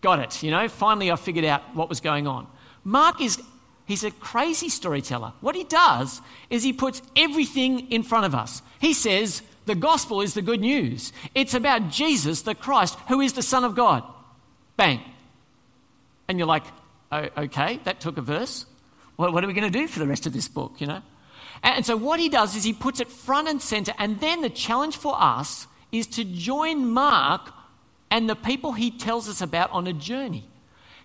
Got 0.00 0.20
it, 0.20 0.42
you 0.42 0.50
know, 0.50 0.68
finally 0.68 1.10
I 1.10 1.16
figured 1.16 1.44
out 1.44 1.74
what 1.74 1.90
was 1.90 2.00
going 2.00 2.26
on. 2.26 2.46
Mark 2.82 3.20
is 3.20 3.42
He's 3.86 4.04
a 4.04 4.10
crazy 4.10 4.68
storyteller. 4.68 5.32
What 5.40 5.54
he 5.54 5.64
does 5.64 6.22
is 6.48 6.62
he 6.62 6.72
puts 6.72 7.02
everything 7.16 7.90
in 7.90 8.02
front 8.02 8.24
of 8.24 8.34
us. 8.34 8.62
He 8.80 8.94
says, 8.94 9.42
the 9.66 9.74
gospel 9.74 10.20
is 10.20 10.34
the 10.34 10.42
good 10.42 10.60
news. 10.60 11.12
It's 11.34 11.54
about 11.54 11.90
Jesus, 11.90 12.42
the 12.42 12.54
Christ, 12.54 12.98
who 13.08 13.20
is 13.20 13.34
the 13.34 13.42
Son 13.42 13.64
of 13.64 13.74
God. 13.74 14.02
Bang. 14.76 15.00
And 16.28 16.38
you're 16.38 16.48
like, 16.48 16.64
oh, 17.12 17.28
okay, 17.36 17.80
that 17.84 18.00
took 18.00 18.16
a 18.16 18.22
verse. 18.22 18.66
What, 19.16 19.32
what 19.32 19.44
are 19.44 19.46
we 19.46 19.52
going 19.52 19.70
to 19.70 19.78
do 19.78 19.86
for 19.86 19.98
the 19.98 20.06
rest 20.06 20.26
of 20.26 20.32
this 20.32 20.48
book, 20.48 20.80
you 20.80 20.86
know? 20.86 21.02
And 21.62 21.84
so 21.84 21.96
what 21.96 22.20
he 22.20 22.28
does 22.28 22.56
is 22.56 22.64
he 22.64 22.72
puts 22.72 23.00
it 23.00 23.08
front 23.08 23.48
and 23.48 23.60
center. 23.60 23.92
And 23.98 24.20
then 24.20 24.42
the 24.42 24.50
challenge 24.50 24.96
for 24.96 25.14
us 25.18 25.66
is 25.92 26.06
to 26.08 26.24
join 26.24 26.86
Mark 26.86 27.52
and 28.10 28.28
the 28.28 28.36
people 28.36 28.72
he 28.72 28.90
tells 28.90 29.28
us 29.28 29.40
about 29.40 29.70
on 29.72 29.86
a 29.86 29.92
journey. 29.92 30.44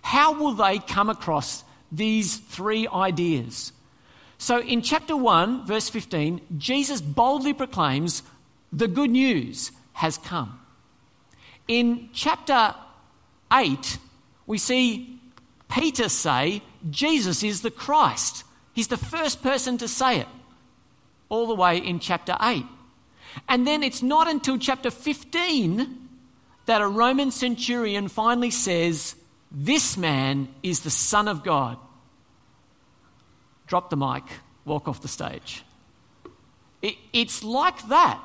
How 0.02 0.32
will 0.32 0.52
they 0.52 0.78
come 0.78 1.08
across 1.08 1.64
these 1.90 2.36
three 2.36 2.86
ideas? 2.88 3.72
So 4.38 4.60
in 4.60 4.80
chapter 4.82 5.16
1, 5.16 5.66
verse 5.66 5.88
15, 5.90 6.40
Jesus 6.56 7.00
boldly 7.00 7.52
proclaims, 7.52 8.22
The 8.72 8.88
good 8.88 9.10
news 9.10 9.70
has 9.92 10.16
come. 10.16 10.58
In 11.68 12.08
chapter 12.12 12.74
8, 13.52 13.98
we 14.46 14.58
see 14.58 15.20
Peter 15.68 16.08
say, 16.08 16.62
Jesus 16.88 17.42
is 17.42 17.62
the 17.62 17.70
Christ. 17.70 18.44
He's 18.72 18.88
the 18.88 18.96
first 18.96 19.42
person 19.42 19.78
to 19.78 19.88
say 19.88 20.20
it, 20.20 20.28
all 21.28 21.46
the 21.46 21.54
way 21.54 21.76
in 21.76 22.00
chapter 22.00 22.36
8. 22.40 22.64
And 23.48 23.66
then 23.66 23.82
it's 23.82 24.02
not 24.02 24.26
until 24.26 24.58
chapter 24.58 24.90
15 24.90 26.08
that 26.66 26.80
a 26.80 26.88
Roman 26.88 27.30
centurion 27.30 28.08
finally 28.08 28.50
says, 28.50 29.16
This 29.50 29.96
man 29.96 30.48
is 30.62 30.80
the 30.80 30.90
Son 30.90 31.28
of 31.28 31.42
God. 31.42 31.76
Drop 33.66 33.90
the 33.90 33.96
mic, 33.96 34.24
walk 34.64 34.88
off 34.88 35.00
the 35.02 35.08
stage. 35.08 35.64
It, 36.82 36.96
it's 37.12 37.42
like 37.42 37.88
that. 37.88 38.20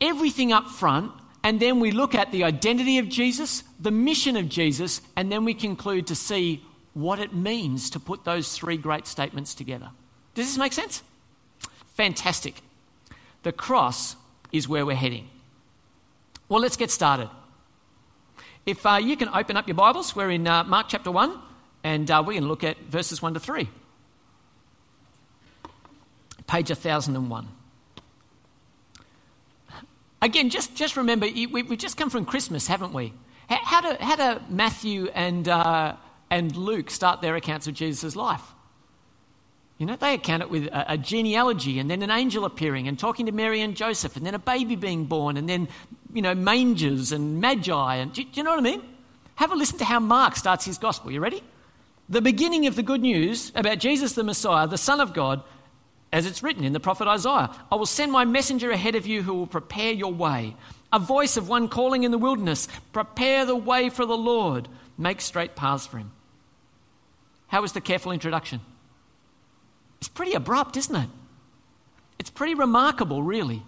Everything 0.00 0.52
up 0.52 0.68
front, 0.68 1.12
and 1.42 1.60
then 1.60 1.80
we 1.80 1.90
look 1.90 2.14
at 2.14 2.32
the 2.32 2.44
identity 2.44 2.98
of 2.98 3.08
Jesus, 3.08 3.64
the 3.78 3.90
mission 3.90 4.36
of 4.36 4.48
Jesus, 4.48 5.00
and 5.16 5.30
then 5.30 5.44
we 5.44 5.54
conclude 5.54 6.06
to 6.08 6.14
see 6.14 6.62
what 6.94 7.18
it 7.18 7.34
means 7.34 7.90
to 7.90 8.00
put 8.00 8.24
those 8.24 8.56
three 8.56 8.76
great 8.76 9.06
statements 9.06 9.54
together. 9.54 9.90
Does 10.34 10.46
this 10.46 10.58
make 10.58 10.72
sense? 10.72 11.02
Fantastic. 11.94 12.54
The 13.42 13.52
cross 13.52 14.16
is 14.52 14.68
where 14.68 14.86
we're 14.86 14.96
heading. 14.96 15.28
Well, 16.48 16.60
let's 16.60 16.76
get 16.76 16.90
started. 16.90 17.28
If 18.66 18.86
uh, 18.86 18.96
you 18.96 19.14
can 19.18 19.28
open 19.28 19.58
up 19.58 19.68
your 19.68 19.74
Bibles, 19.74 20.16
we're 20.16 20.30
in 20.30 20.46
uh, 20.46 20.64
Mark 20.64 20.86
chapter 20.88 21.10
1, 21.10 21.38
and 21.82 22.10
uh, 22.10 22.22
we're 22.26 22.32
going 22.32 22.44
to 22.44 22.48
look 22.48 22.64
at 22.64 22.78
verses 22.84 23.20
1 23.20 23.34
to 23.34 23.40
3. 23.40 23.68
Page 26.46 26.70
1001. 26.70 27.48
Again, 30.22 30.48
just, 30.48 30.74
just 30.74 30.96
remember, 30.96 31.26
we, 31.26 31.62
have 31.68 31.76
just 31.76 31.98
come 31.98 32.08
from 32.08 32.24
Christmas, 32.24 32.66
haven't 32.66 32.94
we? 32.94 33.12
How, 33.50 33.82
do, 33.82 34.02
how 34.02 34.16
do 34.16 34.42
Matthew 34.48 35.08
and, 35.08 35.46
uh, 35.46 35.96
and 36.30 36.56
Luke 36.56 36.88
start 36.90 37.20
their 37.20 37.36
accounts 37.36 37.66
of 37.66 37.74
Jesus' 37.74 38.16
life? 38.16 38.54
You 39.76 39.84
know, 39.84 39.96
they 39.96 40.14
account 40.14 40.42
it 40.42 40.48
with 40.48 40.70
a, 40.72 40.96
genealogy 40.96 41.78
and 41.78 41.90
then 41.90 42.00
an 42.02 42.10
angel 42.10 42.46
appearing 42.46 42.88
and 42.88 42.98
talking 42.98 43.26
to 43.26 43.32
Mary 43.32 43.60
and 43.60 43.76
Joseph 43.76 44.16
and 44.16 44.24
then 44.24 44.34
a 44.34 44.38
baby 44.38 44.76
being 44.76 45.04
born 45.04 45.36
and 45.36 45.46
then, 45.46 45.68
you 46.14 46.22
know, 46.22 46.34
mangers 46.34 47.12
and 47.12 47.40
magi. 47.40 47.96
And 47.96 48.12
do, 48.12 48.22
do 48.22 48.30
you 48.32 48.42
know 48.42 48.50
what 48.50 48.60
I 48.60 48.62
mean? 48.62 48.82
Have 49.34 49.52
a 49.52 49.54
listen 49.54 49.78
to 49.78 49.84
how 49.84 50.00
Mark 50.00 50.36
starts 50.36 50.64
his 50.64 50.78
gospel. 50.78 51.10
You 51.10 51.20
ready? 51.20 51.42
The 52.08 52.22
beginning 52.22 52.66
of 52.66 52.76
the 52.76 52.82
good 52.82 53.02
news 53.02 53.52
about 53.54 53.78
Jesus 53.78 54.14
the 54.14 54.24
Messiah, 54.24 54.66
the 54.66 54.78
Son 54.78 55.00
of 55.00 55.12
God, 55.12 55.42
as 56.12 56.26
it's 56.26 56.42
written 56.42 56.64
in 56.64 56.72
the 56.72 56.80
prophet 56.80 57.08
Isaiah 57.08 57.50
I 57.72 57.74
will 57.74 57.86
send 57.86 58.12
my 58.12 58.24
messenger 58.24 58.70
ahead 58.70 58.94
of 58.94 59.06
you 59.06 59.22
who 59.22 59.34
will 59.34 59.46
prepare 59.46 59.92
your 59.92 60.12
way. 60.12 60.56
A 60.92 60.98
voice 61.00 61.36
of 61.36 61.48
one 61.48 61.68
calling 61.68 62.04
in 62.04 62.12
the 62.12 62.18
wilderness, 62.18 62.68
prepare 62.92 63.44
the 63.44 63.56
way 63.56 63.90
for 63.90 64.06
the 64.06 64.16
Lord, 64.16 64.68
make 64.96 65.20
straight 65.20 65.56
paths 65.56 65.86
for 65.86 65.98
him. 65.98 66.12
How 67.48 67.62
was 67.62 67.72
the 67.72 67.80
careful 67.80 68.12
introduction? 68.12 68.60
It's 69.98 70.08
pretty 70.08 70.34
abrupt, 70.34 70.76
isn't 70.76 70.94
it? 70.94 71.08
It's 72.20 72.30
pretty 72.30 72.54
remarkable, 72.54 73.22
really. 73.22 73.64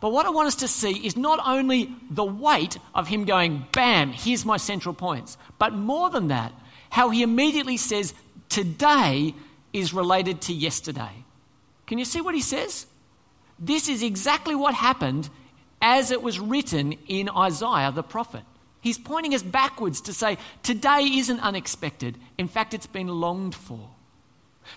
But 0.00 0.12
what 0.12 0.26
I 0.26 0.30
want 0.30 0.48
us 0.48 0.56
to 0.56 0.68
see 0.68 1.06
is 1.06 1.16
not 1.16 1.40
only 1.44 1.94
the 2.10 2.24
weight 2.24 2.78
of 2.94 3.08
him 3.08 3.24
going, 3.24 3.66
bam, 3.72 4.12
here's 4.12 4.44
my 4.44 4.56
central 4.56 4.94
points, 4.94 5.36
but 5.58 5.72
more 5.72 6.10
than 6.10 6.28
that, 6.28 6.52
how 6.90 7.10
he 7.10 7.22
immediately 7.22 7.76
says, 7.76 8.14
today 8.48 9.34
is 9.72 9.92
related 9.92 10.40
to 10.42 10.52
yesterday. 10.52 11.24
Can 11.86 11.98
you 11.98 12.04
see 12.04 12.20
what 12.20 12.34
he 12.34 12.40
says? 12.40 12.86
This 13.58 13.88
is 13.88 14.02
exactly 14.02 14.54
what 14.54 14.74
happened 14.74 15.30
as 15.80 16.10
it 16.10 16.22
was 16.22 16.40
written 16.40 16.92
in 17.06 17.28
Isaiah 17.28 17.92
the 17.92 18.02
prophet. 18.02 18.42
He's 18.80 18.98
pointing 18.98 19.34
us 19.34 19.42
backwards 19.42 20.00
to 20.02 20.12
say, 20.12 20.38
today 20.62 21.00
isn't 21.14 21.40
unexpected. 21.40 22.18
In 22.36 22.48
fact, 22.48 22.74
it's 22.74 22.86
been 22.86 23.08
longed 23.08 23.54
for. 23.54 23.90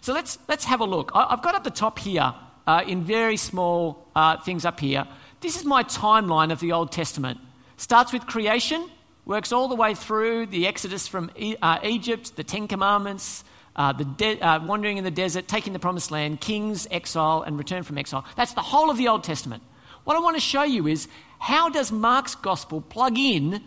So 0.01 0.13
let's, 0.13 0.37
let's 0.47 0.65
have 0.65 0.79
a 0.79 0.85
look. 0.85 1.11
I've 1.13 1.41
got 1.41 1.55
at 1.55 1.63
the 1.63 1.71
top 1.71 1.99
here 1.99 2.33
uh, 2.67 2.83
in 2.85 3.03
very 3.03 3.37
small 3.37 4.05
uh, 4.15 4.37
things 4.37 4.65
up 4.65 4.79
here. 4.79 5.07
This 5.39 5.57
is 5.57 5.65
my 5.65 5.83
timeline 5.83 6.51
of 6.51 6.59
the 6.59 6.73
Old 6.73 6.91
Testament. 6.91 7.39
Starts 7.77 8.11
with 8.11 8.27
creation, 8.27 8.89
works 9.25 9.51
all 9.51 9.67
the 9.67 9.75
way 9.75 9.95
through 9.95 10.47
the 10.47 10.67
Exodus 10.67 11.07
from 11.07 11.31
e- 11.37 11.55
uh, 11.61 11.79
Egypt, 11.83 12.35
the 12.35 12.43
Ten 12.43 12.67
Commandments, 12.67 13.43
uh, 13.75 13.93
the 13.93 14.03
de- 14.03 14.41
uh, 14.41 14.63
wandering 14.65 14.97
in 14.97 15.03
the 15.03 15.11
desert, 15.11 15.47
taking 15.47 15.73
the 15.73 15.79
promised 15.79 16.11
land, 16.11 16.41
kings, 16.41 16.87
exile, 16.91 17.43
and 17.43 17.57
return 17.57 17.83
from 17.83 17.97
exile. 17.97 18.25
That's 18.35 18.53
the 18.53 18.61
whole 18.61 18.89
of 18.89 18.97
the 18.97 19.07
Old 19.07 19.23
Testament. 19.23 19.63
What 20.03 20.17
I 20.17 20.19
want 20.19 20.35
to 20.35 20.41
show 20.41 20.63
you 20.63 20.87
is 20.87 21.07
how 21.39 21.69
does 21.69 21.91
Mark's 21.91 22.35
gospel 22.35 22.81
plug 22.81 23.17
in 23.17 23.61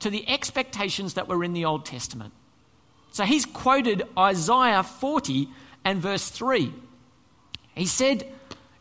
to 0.00 0.10
the 0.10 0.28
expectations 0.28 1.14
that 1.14 1.28
were 1.28 1.42
in 1.42 1.54
the 1.54 1.64
Old 1.64 1.86
Testament? 1.86 2.32
So 3.12 3.24
he's 3.24 3.46
quoted 3.46 4.02
Isaiah 4.18 4.82
40 4.82 5.48
and 5.84 6.02
verse 6.02 6.28
3. 6.28 6.72
He 7.74 7.86
said, 7.86 8.30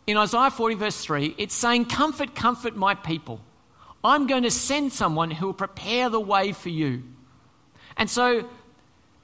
in 0.07 0.17
Isaiah 0.17 0.51
40, 0.51 0.75
verse 0.75 1.03
3, 1.03 1.35
it's 1.37 1.55
saying, 1.55 1.85
Comfort, 1.85 2.35
comfort 2.35 2.75
my 2.75 2.95
people. 2.95 3.41
I'm 4.03 4.27
going 4.27 4.43
to 4.43 4.51
send 4.51 4.93
someone 4.93 5.31
who 5.31 5.47
will 5.47 5.53
prepare 5.53 6.09
the 6.09 6.19
way 6.19 6.51
for 6.51 6.69
you. 6.69 7.03
And 7.97 8.09
so 8.09 8.47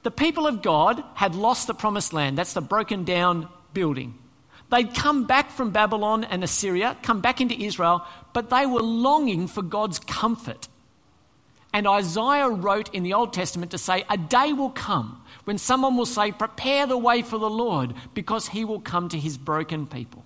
the 0.02 0.10
people 0.10 0.46
of 0.46 0.62
God 0.62 1.04
had 1.14 1.34
lost 1.34 1.68
the 1.68 1.74
promised 1.74 2.12
land. 2.12 2.36
That's 2.36 2.54
the 2.54 2.60
broken 2.60 3.04
down 3.04 3.48
building. 3.72 4.18
They'd 4.70 4.94
come 4.94 5.24
back 5.24 5.50
from 5.50 5.70
Babylon 5.70 6.24
and 6.24 6.42
Assyria, 6.42 6.96
come 7.02 7.20
back 7.20 7.40
into 7.40 7.54
Israel, 7.54 8.04
but 8.32 8.50
they 8.50 8.66
were 8.66 8.80
longing 8.80 9.46
for 9.46 9.62
God's 9.62 9.98
comfort. 9.98 10.68
And 11.74 11.86
Isaiah 11.86 12.48
wrote 12.48 12.92
in 12.94 13.02
the 13.02 13.14
Old 13.14 13.32
Testament 13.32 13.70
to 13.70 13.78
say, 13.78 14.04
A 14.10 14.16
day 14.16 14.52
will 14.52 14.70
come 14.70 15.22
when 15.44 15.58
someone 15.58 15.96
will 15.96 16.06
say, 16.06 16.32
Prepare 16.32 16.86
the 16.86 16.98
way 16.98 17.22
for 17.22 17.38
the 17.38 17.50
Lord, 17.50 17.94
because 18.14 18.48
he 18.48 18.64
will 18.64 18.80
come 18.80 19.08
to 19.10 19.18
his 19.18 19.38
broken 19.38 19.86
people. 19.86 20.24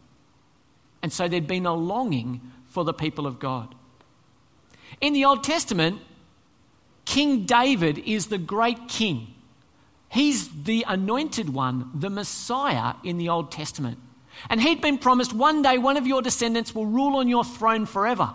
And 1.02 1.12
so 1.12 1.28
there'd 1.28 1.46
been 1.46 1.66
a 1.66 1.74
longing 1.74 2.40
for 2.68 2.84
the 2.84 2.94
people 2.94 3.26
of 3.26 3.38
God. 3.38 3.74
In 5.00 5.12
the 5.12 5.24
Old 5.24 5.44
Testament, 5.44 6.00
King 7.04 7.44
David 7.44 7.98
is 7.98 8.26
the 8.26 8.38
great 8.38 8.88
king. 8.88 9.34
He's 10.08 10.48
the 10.64 10.84
anointed 10.86 11.50
one, 11.50 11.90
the 11.94 12.10
Messiah 12.10 12.94
in 13.04 13.18
the 13.18 13.28
Old 13.28 13.50
Testament. 13.52 13.98
And 14.50 14.60
he'd 14.60 14.80
been 14.80 14.98
promised 14.98 15.32
one 15.32 15.62
day 15.62 15.78
one 15.78 15.96
of 15.96 16.06
your 16.06 16.22
descendants 16.22 16.74
will 16.74 16.86
rule 16.86 17.16
on 17.16 17.28
your 17.28 17.44
throne 17.44 17.86
forever. 17.86 18.32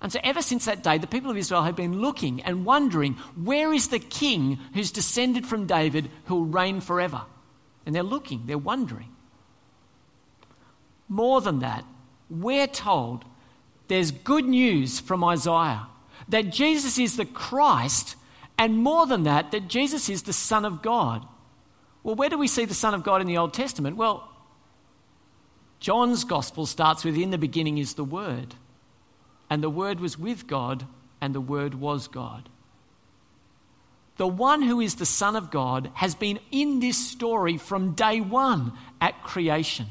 And 0.00 0.12
so, 0.12 0.20
ever 0.22 0.42
since 0.42 0.66
that 0.66 0.82
day, 0.82 0.98
the 0.98 1.06
people 1.06 1.30
of 1.30 1.36
Israel 1.36 1.62
have 1.62 1.76
been 1.76 2.00
looking 2.00 2.42
and 2.42 2.66
wondering 2.66 3.14
where 3.42 3.72
is 3.72 3.88
the 3.88 3.98
king 3.98 4.58
who's 4.74 4.90
descended 4.90 5.46
from 5.46 5.66
David 5.66 6.10
who 6.26 6.36
will 6.36 6.44
reign 6.44 6.80
forever? 6.80 7.22
And 7.86 7.94
they're 7.94 8.02
looking, 8.02 8.42
they're 8.44 8.58
wondering. 8.58 9.13
More 11.08 11.40
than 11.40 11.60
that, 11.60 11.84
we're 12.30 12.66
told 12.66 13.24
there's 13.88 14.10
good 14.10 14.44
news 14.44 15.00
from 15.00 15.22
Isaiah 15.22 15.86
that 16.28 16.50
Jesus 16.50 16.98
is 16.98 17.16
the 17.16 17.26
Christ, 17.26 18.16
and 18.58 18.78
more 18.78 19.06
than 19.06 19.24
that, 19.24 19.50
that 19.50 19.68
Jesus 19.68 20.08
is 20.08 20.22
the 20.22 20.32
Son 20.32 20.64
of 20.64 20.80
God. 20.80 21.26
Well, 22.02 22.14
where 22.14 22.28
do 22.28 22.38
we 22.38 22.48
see 22.48 22.64
the 22.64 22.74
Son 22.74 22.94
of 22.94 23.02
God 23.02 23.20
in 23.20 23.26
the 23.26 23.36
Old 23.36 23.52
Testament? 23.52 23.96
Well, 23.96 24.28
John's 25.80 26.24
Gospel 26.24 26.64
starts 26.64 27.04
with 27.04 27.16
In 27.16 27.30
the 27.30 27.38
beginning 27.38 27.78
is 27.78 27.94
the 27.94 28.04
Word, 28.04 28.54
and 29.50 29.62
the 29.62 29.70
Word 29.70 30.00
was 30.00 30.18
with 30.18 30.46
God, 30.46 30.86
and 31.20 31.34
the 31.34 31.40
Word 31.40 31.74
was 31.74 32.08
God. 32.08 32.48
The 34.16 34.26
one 34.26 34.62
who 34.62 34.80
is 34.80 34.94
the 34.94 35.06
Son 35.06 35.34
of 35.36 35.50
God 35.50 35.90
has 35.94 36.14
been 36.14 36.38
in 36.50 36.80
this 36.80 36.96
story 36.96 37.58
from 37.58 37.92
day 37.92 38.20
one 38.20 38.72
at 39.00 39.22
creation. 39.24 39.86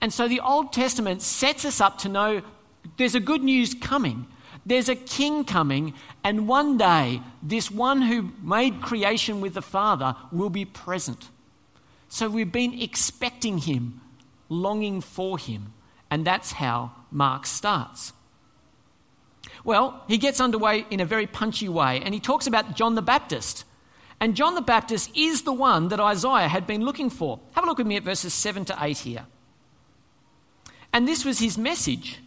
And 0.00 0.12
so 0.12 0.28
the 0.28 0.40
Old 0.40 0.72
Testament 0.72 1.22
sets 1.22 1.64
us 1.64 1.80
up 1.80 1.98
to 1.98 2.08
know 2.08 2.42
there's 2.96 3.14
a 3.14 3.20
good 3.20 3.42
news 3.42 3.74
coming. 3.74 4.26
There's 4.64 4.88
a 4.88 4.94
king 4.94 5.44
coming, 5.44 5.94
and 6.22 6.46
one 6.46 6.76
day, 6.76 7.22
this 7.42 7.70
one 7.70 8.02
who 8.02 8.32
made 8.42 8.82
creation 8.82 9.40
with 9.40 9.54
the 9.54 9.62
Father 9.62 10.14
will 10.30 10.50
be 10.50 10.64
present. 10.64 11.30
So 12.08 12.28
we've 12.28 12.52
been 12.52 12.80
expecting 12.80 13.58
him, 13.58 14.00
longing 14.48 15.00
for 15.00 15.38
him, 15.38 15.72
and 16.10 16.26
that's 16.26 16.52
how 16.52 16.92
Mark 17.10 17.46
starts. 17.46 18.12
Well, 19.64 20.04
he 20.08 20.18
gets 20.18 20.40
underway 20.40 20.86
in 20.90 21.00
a 21.00 21.06
very 21.06 21.26
punchy 21.26 21.68
way, 21.68 22.00
and 22.04 22.12
he 22.12 22.20
talks 22.20 22.46
about 22.46 22.76
John 22.76 22.94
the 22.94 23.02
Baptist. 23.02 23.64
And 24.20 24.36
John 24.36 24.54
the 24.54 24.60
Baptist 24.60 25.16
is 25.16 25.42
the 25.42 25.52
one 25.52 25.88
that 25.88 26.00
Isaiah 26.00 26.48
had 26.48 26.66
been 26.66 26.84
looking 26.84 27.08
for. 27.08 27.40
Have 27.52 27.64
a 27.64 27.66
look 27.66 27.78
with 27.78 27.86
me 27.86 27.96
at 27.96 28.02
verses 28.02 28.34
7 28.34 28.66
to 28.66 28.76
8 28.78 28.98
here. 28.98 29.26
And 30.92 31.06
this 31.06 31.24
was 31.24 31.38
his 31.38 31.56
message 31.56 32.18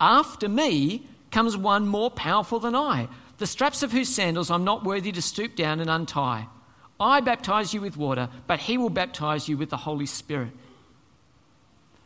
After 0.00 0.48
me 0.48 1.06
comes 1.30 1.56
one 1.56 1.88
more 1.88 2.10
powerful 2.10 2.60
than 2.60 2.74
I, 2.74 3.08
the 3.38 3.46
straps 3.46 3.82
of 3.82 3.92
whose 3.92 4.08
sandals 4.08 4.50
I'm 4.50 4.64
not 4.64 4.84
worthy 4.84 5.12
to 5.12 5.22
stoop 5.22 5.56
down 5.56 5.80
and 5.80 5.90
untie. 5.90 6.46
I 6.98 7.20
baptize 7.20 7.74
you 7.74 7.80
with 7.80 7.96
water, 7.96 8.30
but 8.46 8.60
he 8.60 8.78
will 8.78 8.90
baptize 8.90 9.48
you 9.48 9.58
with 9.58 9.68
the 9.70 9.76
Holy 9.76 10.06
Spirit. 10.06 10.52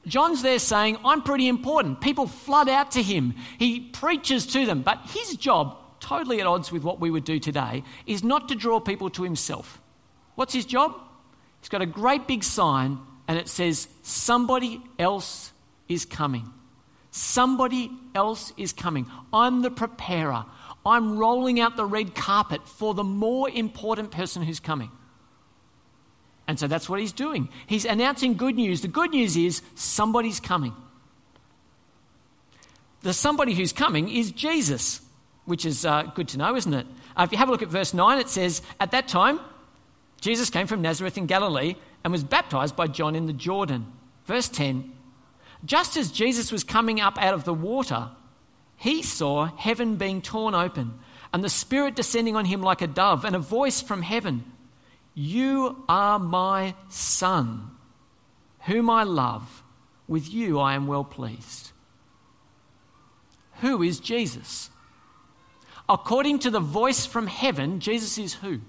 John's 0.06 0.42
there 0.42 0.58
saying, 0.58 0.98
I'm 1.04 1.22
pretty 1.22 1.46
important. 1.46 2.00
People 2.00 2.26
flood 2.26 2.68
out 2.68 2.92
to 2.92 3.02
him. 3.02 3.34
He 3.58 3.80
preaches 3.80 4.46
to 4.46 4.66
them. 4.66 4.82
But 4.82 4.98
his 5.10 5.36
job, 5.36 5.76
totally 6.00 6.40
at 6.40 6.46
odds 6.46 6.72
with 6.72 6.82
what 6.82 7.00
we 7.00 7.10
would 7.10 7.24
do 7.24 7.38
today, 7.38 7.84
is 8.06 8.24
not 8.24 8.48
to 8.48 8.54
draw 8.54 8.80
people 8.80 9.10
to 9.10 9.22
himself. 9.22 9.80
What's 10.34 10.54
his 10.54 10.64
job? 10.64 10.98
He's 11.60 11.68
got 11.68 11.82
a 11.82 11.86
great 11.86 12.26
big 12.26 12.42
sign 12.42 12.98
and 13.28 13.38
it 13.38 13.48
says, 13.48 13.88
Somebody 14.02 14.82
else 14.98 15.49
is 15.90 16.06
coming. 16.06 16.50
Somebody 17.10 17.90
else 18.14 18.54
is 18.56 18.72
coming. 18.72 19.06
I'm 19.32 19.60
the 19.60 19.70
preparer. 19.70 20.46
I'm 20.86 21.18
rolling 21.18 21.60
out 21.60 21.76
the 21.76 21.84
red 21.84 22.14
carpet 22.14 22.66
for 22.66 22.94
the 22.94 23.04
more 23.04 23.50
important 23.50 24.12
person 24.12 24.42
who's 24.42 24.60
coming. 24.60 24.90
And 26.46 26.58
so 26.58 26.66
that's 26.66 26.88
what 26.88 27.00
he's 27.00 27.12
doing. 27.12 27.48
He's 27.66 27.84
announcing 27.84 28.34
good 28.34 28.54
news. 28.54 28.80
The 28.80 28.88
good 28.88 29.10
news 29.10 29.36
is 29.36 29.62
somebody's 29.74 30.40
coming. 30.40 30.74
The 33.02 33.12
somebody 33.12 33.54
who's 33.54 33.72
coming 33.72 34.08
is 34.08 34.30
Jesus, 34.30 35.00
which 35.44 35.64
is 35.66 35.84
uh, 35.84 36.04
good 36.14 36.28
to 36.28 36.38
know, 36.38 36.56
isn't 36.56 36.72
it? 36.72 36.86
Uh, 37.16 37.24
if 37.24 37.32
you 37.32 37.38
have 37.38 37.48
a 37.48 37.52
look 37.52 37.62
at 37.62 37.68
verse 37.68 37.92
9, 37.92 38.18
it 38.18 38.28
says, 38.28 38.62
At 38.78 38.92
that 38.92 39.08
time, 39.08 39.40
Jesus 40.20 40.50
came 40.50 40.66
from 40.66 40.82
Nazareth 40.82 41.18
in 41.18 41.26
Galilee 41.26 41.74
and 42.04 42.12
was 42.12 42.24
baptized 42.24 42.76
by 42.76 42.86
John 42.86 43.16
in 43.16 43.26
the 43.26 43.32
Jordan. 43.32 43.86
Verse 44.26 44.48
10 44.48 44.92
just 45.64 45.96
as 45.96 46.10
Jesus 46.10 46.50
was 46.50 46.64
coming 46.64 47.00
up 47.00 47.18
out 47.18 47.34
of 47.34 47.44
the 47.44 47.54
water, 47.54 48.10
he 48.76 49.02
saw 49.02 49.46
heaven 49.56 49.96
being 49.96 50.22
torn 50.22 50.54
open 50.54 50.98
and 51.32 51.44
the 51.44 51.48
Spirit 51.48 51.94
descending 51.94 52.36
on 52.36 52.44
him 52.44 52.62
like 52.62 52.82
a 52.82 52.86
dove, 52.86 53.24
and 53.24 53.36
a 53.36 53.40
voice 53.40 53.80
from 53.80 54.02
heaven 54.02 54.44
You 55.14 55.84
are 55.88 56.18
my 56.18 56.74
Son, 56.88 57.70
whom 58.60 58.90
I 58.90 59.04
love. 59.04 59.62
With 60.08 60.32
you 60.32 60.58
I 60.58 60.74
am 60.74 60.88
well 60.88 61.04
pleased. 61.04 61.70
Who 63.60 63.82
is 63.82 64.00
Jesus? 64.00 64.70
According 65.88 66.40
to 66.40 66.50
the 66.50 66.60
voice 66.60 67.06
from 67.06 67.28
heaven, 67.28 67.78
Jesus 67.78 68.18
is 68.18 68.34
who? 68.34 68.60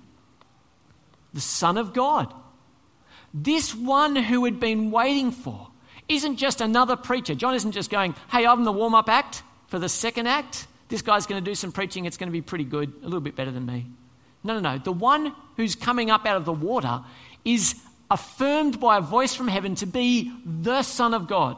The 1.34 1.42
Son 1.42 1.78
of 1.78 1.94
God. 1.94 2.32
This 3.34 3.74
one 3.74 4.16
who 4.16 4.46
had 4.46 4.60
been 4.60 4.92
waiting 4.92 5.32
for 5.32 5.70
isn't 6.16 6.38
just 6.38 6.62
another 6.62 6.96
preacher. 6.96 7.36
John 7.36 7.56
isn't 7.56 7.72
just 7.72 7.90
going, 7.90 8.16
hey, 8.32 8.46
I'm 8.46 8.64
the 8.64 8.72
warm 8.72 8.96
up 8.96 9.10
act 9.10 9.44
for 9.68 9.80
the 9.80 9.90
second 9.90 10.28
act. 10.28 10.68
This 10.90 11.02
guy's 11.02 11.26
going 11.26 11.44
to 11.44 11.50
do 11.50 11.56
some 11.56 11.72
preaching. 11.72 12.06
It's 12.06 12.18
going 12.18 12.28
to 12.28 12.34
be 12.34 12.42
pretty 12.42 12.66
good, 12.66 12.92
a 13.02 13.06
little 13.06 13.22
bit 13.22 13.36
better 13.36 13.52
than 13.52 13.66
me. 13.66 13.86
No, 14.44 14.60
no, 14.60 14.60
no. 14.60 14.78
The 14.78 14.92
one 14.92 15.34
who's 15.56 15.76
coming 15.76 16.10
up 16.10 16.26
out 16.26 16.36
of 16.36 16.46
the 16.46 16.54
water 16.54 17.02
is 17.46 17.76
affirmed 18.10 18.80
by 18.80 18.98
a 18.98 19.02
voice 19.02 19.34
from 19.34 19.48
heaven 19.48 19.76
to 19.76 19.86
be 19.86 20.32
the 20.46 20.84
Son 20.84 21.14
of 21.14 21.28
God. 21.28 21.56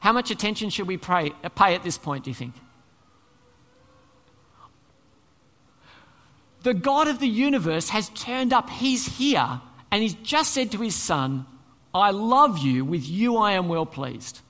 How 0.00 0.12
much 0.12 0.30
attention 0.30 0.70
should 0.70 0.86
we 0.86 0.96
pray, 0.96 1.30
pay 1.56 1.74
at 1.74 1.82
this 1.82 1.98
point, 1.98 2.24
do 2.24 2.30
you 2.30 2.34
think? 2.34 2.54
The 6.62 6.74
God 6.74 7.08
of 7.08 7.18
the 7.18 7.28
universe 7.28 7.88
has 7.90 8.10
turned 8.10 8.52
up. 8.52 8.68
He's 8.68 9.18
here, 9.18 9.60
and 9.90 10.02
he's 10.02 10.14
just 10.14 10.52
said 10.52 10.72
to 10.72 10.78
his 10.78 10.94
son, 10.94 11.46
I 11.98 12.10
love 12.10 12.58
you, 12.58 12.84
with 12.84 13.08
you 13.08 13.36
I 13.36 13.52
am 13.52 13.68
well 13.68 13.86
pleased. 13.86 14.40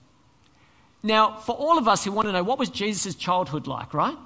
Now, 1.02 1.36
for 1.36 1.54
all 1.54 1.78
of 1.78 1.88
us 1.88 2.04
who 2.04 2.12
want 2.12 2.26
to 2.26 2.32
know 2.32 2.42
what 2.42 2.58
was 2.58 2.70
Jesus' 2.70 3.14
childhood 3.14 3.66
like, 3.66 3.94
right? 3.94 4.16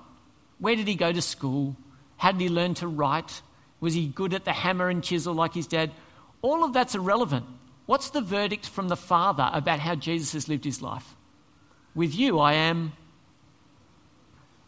Where 0.59 0.77
did 0.77 0.89
he 0.89 0.95
go 0.95 1.13
to 1.13 1.23
school? 1.23 1.77
How 2.17 2.33
did 2.33 2.41
he 2.41 2.49
learn 2.49 2.75
to 2.75 2.89
write? 2.89 3.43
Was 3.81 3.95
he 3.95 4.07
good 4.07 4.33
at 4.33 4.45
the 4.45 4.53
hammer 4.53 4.89
and 4.89 5.03
chisel 5.03 5.35
like 5.35 5.55
his 5.55 5.67
dad? 5.67 5.91
All 6.41 6.65
of 6.65 6.73
that's 6.73 6.95
irrelevant. 6.95 7.47
What's 7.87 8.11
the 8.11 8.21
verdict 8.21 8.69
from 8.69 8.89
the 8.89 8.97
Father 8.97 9.51
about 9.53 9.81
how 9.81 9.95
Jesus 9.95 10.33
has 10.33 10.49
lived 10.49 10.65
his 10.65 10.81
life? 10.81 11.17
With 11.95 12.15
you, 12.15 12.39
I 12.39 12.55
am. 12.55 12.93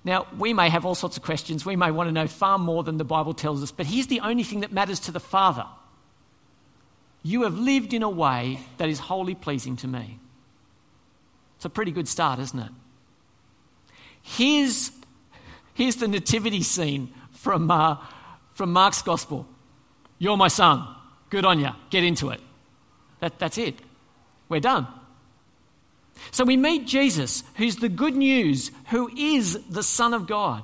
Now, 0.02 0.26
we 0.36 0.52
may 0.52 0.68
have 0.68 0.84
all 0.84 0.94
sorts 0.94 1.16
of 1.16 1.22
questions. 1.22 1.64
We 1.64 1.76
may 1.76 1.90
want 1.90 2.08
to 2.08 2.12
know 2.12 2.26
far 2.26 2.58
more 2.58 2.82
than 2.82 2.98
the 2.98 3.04
Bible 3.04 3.32
tells 3.32 3.62
us, 3.62 3.72
but 3.72 3.86
here's 3.86 4.08
the 4.08 4.20
only 4.20 4.42
thing 4.42 4.60
that 4.60 4.72
matters 4.72 5.00
to 5.00 5.12
the 5.12 5.20
Father. 5.20 5.64
You 7.24 7.42
have 7.42 7.58
lived 7.58 7.94
in 7.94 8.02
a 8.02 8.08
way 8.08 8.60
that 8.76 8.88
is 8.88 9.00
wholly 9.00 9.34
pleasing 9.34 9.76
to 9.76 9.88
me. 9.88 10.20
It's 11.56 11.64
a 11.64 11.70
pretty 11.70 11.90
good 11.90 12.06
start, 12.06 12.38
isn't 12.38 12.58
it? 12.58 12.70
Here's, 14.20 14.92
here's 15.72 15.96
the 15.96 16.06
nativity 16.06 16.62
scene 16.62 17.12
from, 17.32 17.70
uh, 17.70 17.96
from 18.52 18.72
Mark's 18.72 19.00
Gospel. 19.00 19.48
You're 20.18 20.36
my 20.36 20.48
son. 20.48 20.86
Good 21.30 21.46
on 21.46 21.58
you. 21.58 21.70
Get 21.88 22.04
into 22.04 22.28
it. 22.28 22.40
That, 23.20 23.38
that's 23.38 23.56
it. 23.56 23.76
We're 24.50 24.60
done. 24.60 24.86
So 26.30 26.44
we 26.44 26.58
meet 26.58 26.86
Jesus, 26.86 27.42
who's 27.56 27.76
the 27.76 27.88
good 27.88 28.14
news, 28.14 28.70
who 28.90 29.10
is 29.16 29.58
the 29.68 29.82
Son 29.82 30.12
of 30.12 30.26
God. 30.26 30.62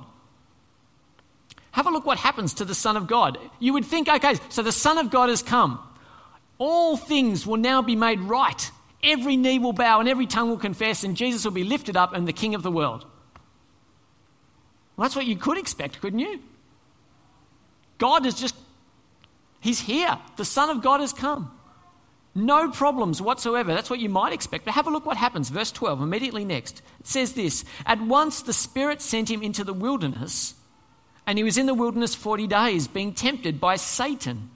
Have 1.71 1.87
a 1.87 1.89
look 1.89 2.05
what 2.05 2.19
happens 2.19 2.53
to 2.55 2.65
the 2.65 2.75
Son 2.75 2.97
of 2.97 3.07
God. 3.07 3.39
You 3.59 3.73
would 3.73 3.85
think, 3.85 4.07
okay, 4.07 4.35
so 4.49 4.61
the 4.61 4.71
Son 4.71 4.99
of 4.99 5.09
God 5.09 5.29
has 5.29 5.41
come. 5.41 5.79
All 6.63 6.95
things 6.95 7.47
will 7.47 7.57
now 7.57 7.81
be 7.81 7.95
made 7.95 8.19
right. 8.19 8.69
Every 9.01 9.35
knee 9.35 9.57
will 9.57 9.73
bow 9.73 9.99
and 9.99 10.07
every 10.07 10.27
tongue 10.27 10.51
will 10.51 10.59
confess, 10.59 11.03
and 11.03 11.17
Jesus 11.17 11.43
will 11.43 11.51
be 11.51 11.63
lifted 11.63 11.97
up 11.97 12.13
and 12.13 12.27
the 12.27 12.33
King 12.33 12.53
of 12.53 12.61
the 12.61 12.71
world. 12.71 13.03
Well, 14.95 15.05
that's 15.05 15.15
what 15.15 15.25
you 15.25 15.35
could 15.35 15.57
expect, 15.57 15.99
couldn't 16.01 16.19
you? 16.19 16.39
God 17.97 18.27
is 18.27 18.35
just, 18.35 18.53
He's 19.59 19.79
here. 19.79 20.19
The 20.37 20.45
Son 20.45 20.69
of 20.69 20.83
God 20.83 20.99
has 20.99 21.13
come. 21.13 21.51
No 22.35 22.69
problems 22.69 23.23
whatsoever. 23.23 23.73
That's 23.73 23.89
what 23.89 23.99
you 23.99 24.09
might 24.09 24.31
expect. 24.31 24.65
But 24.65 24.75
have 24.75 24.85
a 24.85 24.91
look 24.91 25.07
what 25.07 25.17
happens. 25.17 25.49
Verse 25.49 25.71
12, 25.71 25.99
immediately 25.99 26.45
next. 26.45 26.83
It 26.99 27.07
says 27.07 27.33
this 27.33 27.65
At 27.87 27.99
once 28.01 28.43
the 28.43 28.53
Spirit 28.53 29.01
sent 29.01 29.31
him 29.31 29.41
into 29.41 29.63
the 29.63 29.73
wilderness, 29.73 30.53
and 31.25 31.39
he 31.39 31.43
was 31.43 31.57
in 31.57 31.65
the 31.65 31.73
wilderness 31.73 32.13
40 32.13 32.45
days, 32.45 32.87
being 32.87 33.15
tempted 33.15 33.59
by 33.59 33.77
Satan. 33.77 34.51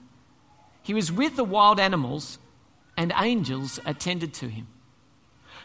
He 0.86 0.94
was 0.94 1.10
with 1.10 1.34
the 1.34 1.42
wild 1.42 1.80
animals, 1.80 2.38
and 2.96 3.12
angels 3.20 3.80
attended 3.84 4.32
to 4.34 4.48
him. 4.48 4.68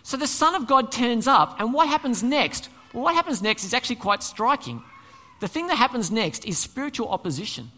So 0.01 0.17
the 0.17 0.25
Son 0.25 0.55
of 0.55 0.65
God 0.65 0.91
turns 0.91 1.27
up, 1.27 1.60
and 1.60 1.75
what 1.75 1.88
happens 1.88 2.23
next? 2.23 2.69
Well, 2.91 3.03
what 3.03 3.13
happens 3.13 3.39
next 3.39 3.63
is 3.63 3.71
actually 3.71 3.97
quite 3.97 4.23
striking. 4.23 4.81
The 5.39 5.47
thing 5.47 5.67
that 5.67 5.75
happens 5.75 6.10
next 6.10 6.43
is 6.45 6.57
spiritual 6.57 7.07
opposition. 7.10 7.69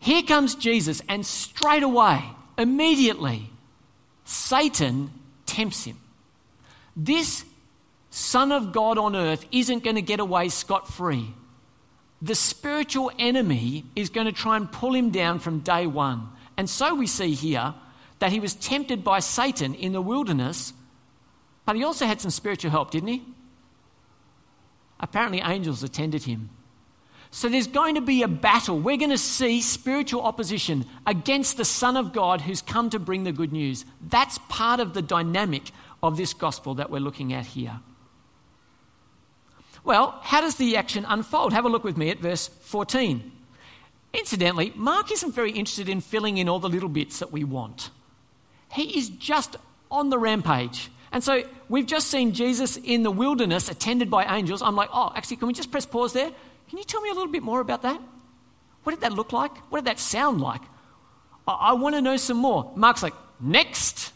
Here 0.00 0.24
comes 0.24 0.56
Jesus, 0.56 1.00
and 1.08 1.24
straight 1.24 1.84
away, 1.84 2.20
immediately, 2.58 3.48
Satan 4.24 5.12
tempts 5.46 5.84
him. 5.84 6.00
This 6.96 7.44
Son 8.10 8.50
of 8.50 8.72
God 8.72 8.98
on 8.98 9.14
earth 9.14 9.46
isn't 9.52 9.84
going 9.84 9.94
to 9.94 10.02
get 10.02 10.18
away 10.18 10.48
scot 10.48 10.88
free. 10.88 11.32
The 12.22 12.34
spiritual 12.34 13.10
enemy 13.18 13.84
is 13.96 14.10
going 14.10 14.26
to 14.26 14.32
try 14.32 14.56
and 14.56 14.70
pull 14.70 14.94
him 14.94 15.10
down 15.10 15.38
from 15.38 15.60
day 15.60 15.86
one. 15.86 16.28
And 16.56 16.68
so 16.68 16.94
we 16.94 17.06
see 17.06 17.32
here 17.32 17.74
that 18.18 18.32
he 18.32 18.40
was 18.40 18.54
tempted 18.54 19.02
by 19.02 19.20
Satan 19.20 19.74
in 19.74 19.92
the 19.92 20.02
wilderness, 20.02 20.74
but 21.64 21.76
he 21.76 21.84
also 21.84 22.06
had 22.06 22.20
some 22.20 22.30
spiritual 22.30 22.70
help, 22.70 22.90
didn't 22.90 23.08
he? 23.08 23.22
Apparently, 24.98 25.40
angels 25.40 25.82
attended 25.82 26.24
him. 26.24 26.50
So 27.30 27.48
there's 27.48 27.68
going 27.68 27.94
to 27.94 28.00
be 28.00 28.22
a 28.22 28.28
battle. 28.28 28.78
We're 28.78 28.96
going 28.96 29.10
to 29.10 29.18
see 29.18 29.62
spiritual 29.62 30.22
opposition 30.22 30.84
against 31.06 31.56
the 31.56 31.64
Son 31.64 31.96
of 31.96 32.12
God 32.12 32.40
who's 32.40 32.60
come 32.60 32.90
to 32.90 32.98
bring 32.98 33.24
the 33.24 33.32
good 33.32 33.52
news. 33.52 33.84
That's 34.08 34.38
part 34.48 34.80
of 34.80 34.94
the 34.94 35.02
dynamic 35.02 35.70
of 36.02 36.16
this 36.16 36.34
gospel 36.34 36.74
that 36.74 36.90
we're 36.90 36.98
looking 37.00 37.32
at 37.32 37.46
here. 37.46 37.80
Well, 39.84 40.18
how 40.22 40.40
does 40.40 40.56
the 40.56 40.76
action 40.76 41.04
unfold? 41.08 41.52
Have 41.52 41.64
a 41.64 41.68
look 41.68 41.84
with 41.84 41.96
me 41.96 42.10
at 42.10 42.18
verse 42.18 42.48
14. 42.48 43.32
Incidentally, 44.12 44.72
Mark 44.74 45.12
isn't 45.12 45.34
very 45.34 45.52
interested 45.52 45.88
in 45.88 46.00
filling 46.00 46.38
in 46.38 46.48
all 46.48 46.58
the 46.58 46.68
little 46.68 46.88
bits 46.88 47.20
that 47.20 47.32
we 47.32 47.44
want. 47.44 47.90
He 48.72 48.98
is 48.98 49.08
just 49.08 49.56
on 49.90 50.10
the 50.10 50.18
rampage. 50.18 50.90
And 51.12 51.22
so 51.22 51.42
we've 51.68 51.86
just 51.86 52.08
seen 52.08 52.32
Jesus 52.32 52.76
in 52.76 53.02
the 53.02 53.10
wilderness 53.10 53.68
attended 53.68 54.10
by 54.10 54.36
angels. 54.36 54.62
I'm 54.62 54.76
like, 54.76 54.90
oh, 54.92 55.12
actually, 55.14 55.36
can 55.38 55.48
we 55.48 55.54
just 55.54 55.70
press 55.70 55.86
pause 55.86 56.12
there? 56.12 56.30
Can 56.68 56.78
you 56.78 56.84
tell 56.84 57.00
me 57.00 57.10
a 57.10 57.14
little 57.14 57.32
bit 57.32 57.42
more 57.42 57.60
about 57.60 57.82
that? 57.82 58.00
What 58.84 58.92
did 58.92 59.00
that 59.02 59.12
look 59.12 59.32
like? 59.32 59.56
What 59.70 59.80
did 59.80 59.86
that 59.86 59.98
sound 59.98 60.40
like? 60.40 60.62
I, 61.46 61.52
I 61.52 61.72
want 61.72 61.94
to 61.96 62.00
know 62.00 62.16
some 62.16 62.36
more. 62.36 62.72
Mark's 62.76 63.02
like, 63.02 63.14
next. 63.40 64.12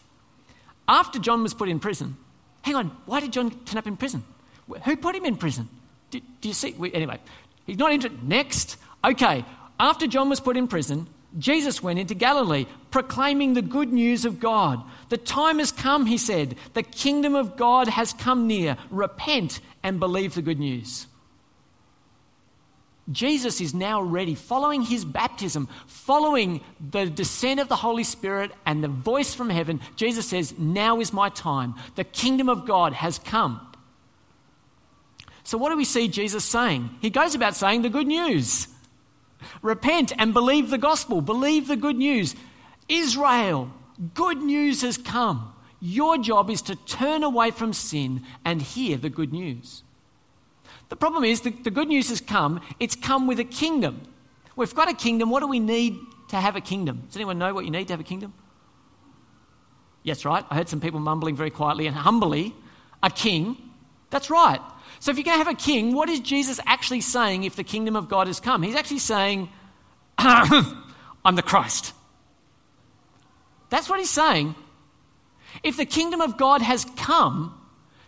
After 0.87 1.19
John 1.19 1.43
was 1.43 1.55
put 1.55 1.69
in 1.69 1.81
prison, 1.81 2.17
hang 2.63 2.77
on, 2.77 2.97
why 3.07 3.21
did 3.21 3.33
John 3.33 3.51
turn 3.65 3.79
up 3.79 3.87
in 3.87 3.97
prison? 3.97 4.23
Who 4.85 4.97
put 4.97 5.15
him 5.15 5.25
in 5.25 5.37
prison? 5.37 5.69
Do, 6.11 6.21
do 6.41 6.49
you 6.49 6.55
see? 6.55 6.75
Anyway, 6.93 7.19
he's 7.67 7.79
not 7.79 7.93
interested. 7.93 8.23
Next. 8.27 8.77
Okay, 9.05 9.45
after 9.79 10.07
John 10.07 10.29
was 10.29 10.41
put 10.41 10.57
in 10.57 10.69
prison, 10.69 11.09
Jesus 11.39 11.83
went 11.83 11.99
into 11.99 12.15
Galilee 12.15 12.67
proclaiming 12.91 13.55
the 13.55 13.63
good 13.63 13.93
news 13.93 14.25
of 14.25 14.41
God. 14.41 14.83
The 15.09 15.17
time 15.17 15.59
has 15.59 15.73
come, 15.73 16.07
he 16.07 16.17
said. 16.17 16.57
The 16.75 16.83
kingdom 16.83 17.35
of 17.35 17.57
God 17.57 17.89
has 17.89 18.13
come 18.13 18.47
near. 18.47 18.77
Repent 18.91 19.61
and 19.83 19.99
believe 19.99 20.35
the 20.35 20.43
good 20.43 20.61
news. 20.61 21.07
Jesus 23.11 23.61
is 23.61 23.75
now 23.75 24.01
ready, 24.01 24.35
following 24.35 24.81
his 24.81 25.05
baptism, 25.05 25.69
following 25.87 26.63
the 26.81 27.05
descent 27.07 27.61
of 27.61 27.69
the 27.69 27.77
Holy 27.77 28.05
Spirit 28.05 28.51
and 28.65 28.83
the 28.83 28.89
voice 28.89 29.35
from 29.35 29.51
heaven. 29.51 29.81
Jesus 29.97 30.27
says, 30.27 30.55
Now 30.57 31.01
is 31.01 31.13
my 31.13 31.29
time. 31.29 31.75
The 31.97 32.05
kingdom 32.05 32.49
of 32.49 32.65
God 32.65 32.95
has 32.95 33.19
come. 33.19 33.61
So, 35.45 35.59
what 35.59 35.71
do 35.71 35.77
we 35.77 35.85
see 35.85 36.09
Jesus 36.09 36.45
saying? 36.45 36.91
He 37.01 37.11
goes 37.11 37.35
about 37.35 37.55
saying 37.55 37.83
the 37.83 37.91
good 37.91 38.07
news 38.07 38.69
repent 39.61 40.13
and 40.19 40.33
believe 40.33 40.71
the 40.71 40.79
gospel, 40.79 41.21
believe 41.21 41.69
the 41.69 41.77
good 41.77 41.97
news. 41.97 42.35
Israel, 42.89 43.71
good 44.15 44.39
news 44.39 44.83
has 44.83 44.97
come. 44.97 45.53
Your 45.81 46.17
job 46.17 46.49
is 46.49 46.63
to 46.63 46.77
turn 46.77 47.23
away 47.23 47.51
from 47.51 47.75
sin 47.75 48.23
and 48.45 48.63
hear 48.63 48.97
the 48.97 49.11
good 49.11 49.33
news. 49.33 49.83
The 50.89 50.97
problem 50.97 51.25
is 51.25 51.43
the, 51.43 51.51
the 51.51 51.71
good 51.71 51.89
news 51.89 52.09
has 52.09 52.21
come, 52.23 52.61
it's 52.81 52.97
come 52.97 53.27
with 53.27 53.39
a 53.39 53.45
kingdom. 53.45 54.03
We've 54.57 54.75
got 54.75 54.89
a 54.89 54.95
kingdom. 54.95 55.31
What 55.31 55.41
do 55.41 55.49
we 55.49 55.61
need 55.61 55.99
to 56.29 56.37
have 56.37 56.57
a 56.57 56.61
kingdom? 56.61 57.03
Does 57.07 57.17
anyone 57.17 57.39
know 57.39 57.53
what 57.53 57.65
you 57.65 57.71
need 57.71 57.89
to 57.89 57.93
have 57.93 58.01
a 58.01 58.05
kingdom? 58.05 58.33
Yes, 60.03 60.25
right. 60.25 60.45
I 60.51 60.55
heard 60.55 60.69
some 60.69 60.81
people 60.81 61.01
mumbling 61.01 61.37
very 61.37 61.51
quietly 61.51 61.87
and 61.87 61.97
humbly, 61.97 62.55
a 63.03 63.11
king. 63.11 63.57
That's 64.11 64.31
right. 64.31 64.61
So 65.05 65.11
if 65.11 65.19
you're 65.19 65.25
going 65.25 65.39
to 65.39 65.45
have 65.45 65.55
a 65.55 65.63
king, 65.63 65.93
what 65.93 66.09
is 66.09 66.19
Jesus 66.21 66.59
actually 66.65 67.03
saying 67.03 67.45
if 67.45 67.57
the 67.57 67.63
kingdom 67.63 67.95
of 67.95 68.09
God 68.09 68.27
has 68.27 68.41
come? 68.41 68.63
He's 68.63 68.75
actually 68.75 69.01
saying, 69.01 69.51
I'm 70.17 71.35
the 71.35 71.43
Christ. 71.43 71.93
That's 73.69 73.87
what 73.87 73.99
he's 73.99 74.09
saying. 74.09 74.55
If 75.63 75.77
the 75.77 75.85
kingdom 75.85 76.23
of 76.23 76.39
God 76.39 76.63
has 76.63 76.87
come, 76.97 77.55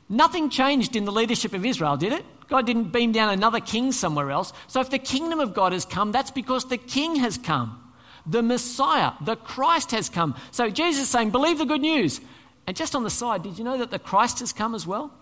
nothing 0.08 0.48
changed 0.48 0.96
in 0.96 1.04
the 1.04 1.12
leadership 1.12 1.52
of 1.52 1.66
Israel, 1.66 1.98
did 1.98 2.14
it? 2.14 2.24
God 2.48 2.64
didn't 2.64 2.92
beam 2.92 3.12
down 3.12 3.28
another 3.28 3.60
king 3.60 3.92
somewhere 3.92 4.30
else. 4.30 4.54
So 4.66 4.80
if 4.80 4.88
the 4.88 4.98
kingdom 4.98 5.38
of 5.38 5.52
God 5.52 5.74
has 5.74 5.84
come, 5.84 6.12
that's 6.12 6.30
because 6.30 6.64
the 6.64 6.78
king 6.78 7.16
has 7.16 7.36
come. 7.36 7.92
The 8.24 8.40
Messiah, 8.40 9.12
the 9.20 9.36
Christ 9.36 9.90
has 9.90 10.08
come. 10.08 10.34
So 10.50 10.70
Jesus 10.70 11.02
is 11.02 11.10
saying, 11.10 11.28
believe 11.28 11.58
the 11.58 11.66
good 11.66 11.82
news. 11.82 12.22
And 12.66 12.74
just 12.74 12.96
on 12.96 13.02
the 13.02 13.10
side, 13.10 13.42
did 13.42 13.58
you 13.58 13.64
know 13.64 13.76
that 13.76 13.90
the 13.90 13.98
Christ 13.98 14.38
has 14.38 14.54
come 14.54 14.74
as 14.74 14.86
well? 14.86 15.12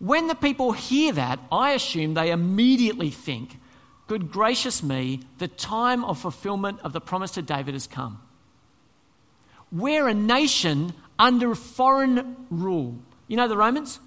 When 0.00 0.26
the 0.26 0.34
people 0.34 0.72
hear 0.72 1.12
that, 1.12 1.38
I 1.52 1.72
assume 1.72 2.14
they 2.14 2.30
immediately 2.30 3.10
think, 3.10 3.58
good 4.06 4.32
gracious 4.32 4.82
me, 4.82 5.20
the 5.38 5.46
time 5.46 6.04
of 6.04 6.18
fulfillment 6.18 6.80
of 6.82 6.92
the 6.92 7.00
promise 7.00 7.32
to 7.32 7.42
David 7.42 7.74
has 7.74 7.86
come. 7.86 8.20
We're 9.70 10.08
a 10.08 10.14
nation 10.14 10.94
under 11.18 11.54
foreign 11.54 12.34
rule. 12.50 12.98
You 13.28 13.36
know 13.36 13.46
the 13.46 13.58
Romans? 13.58 14.00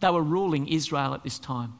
They 0.00 0.10
were 0.10 0.22
ruling 0.22 0.66
Israel 0.66 1.14
at 1.14 1.22
this 1.22 1.38
time. 1.38 1.78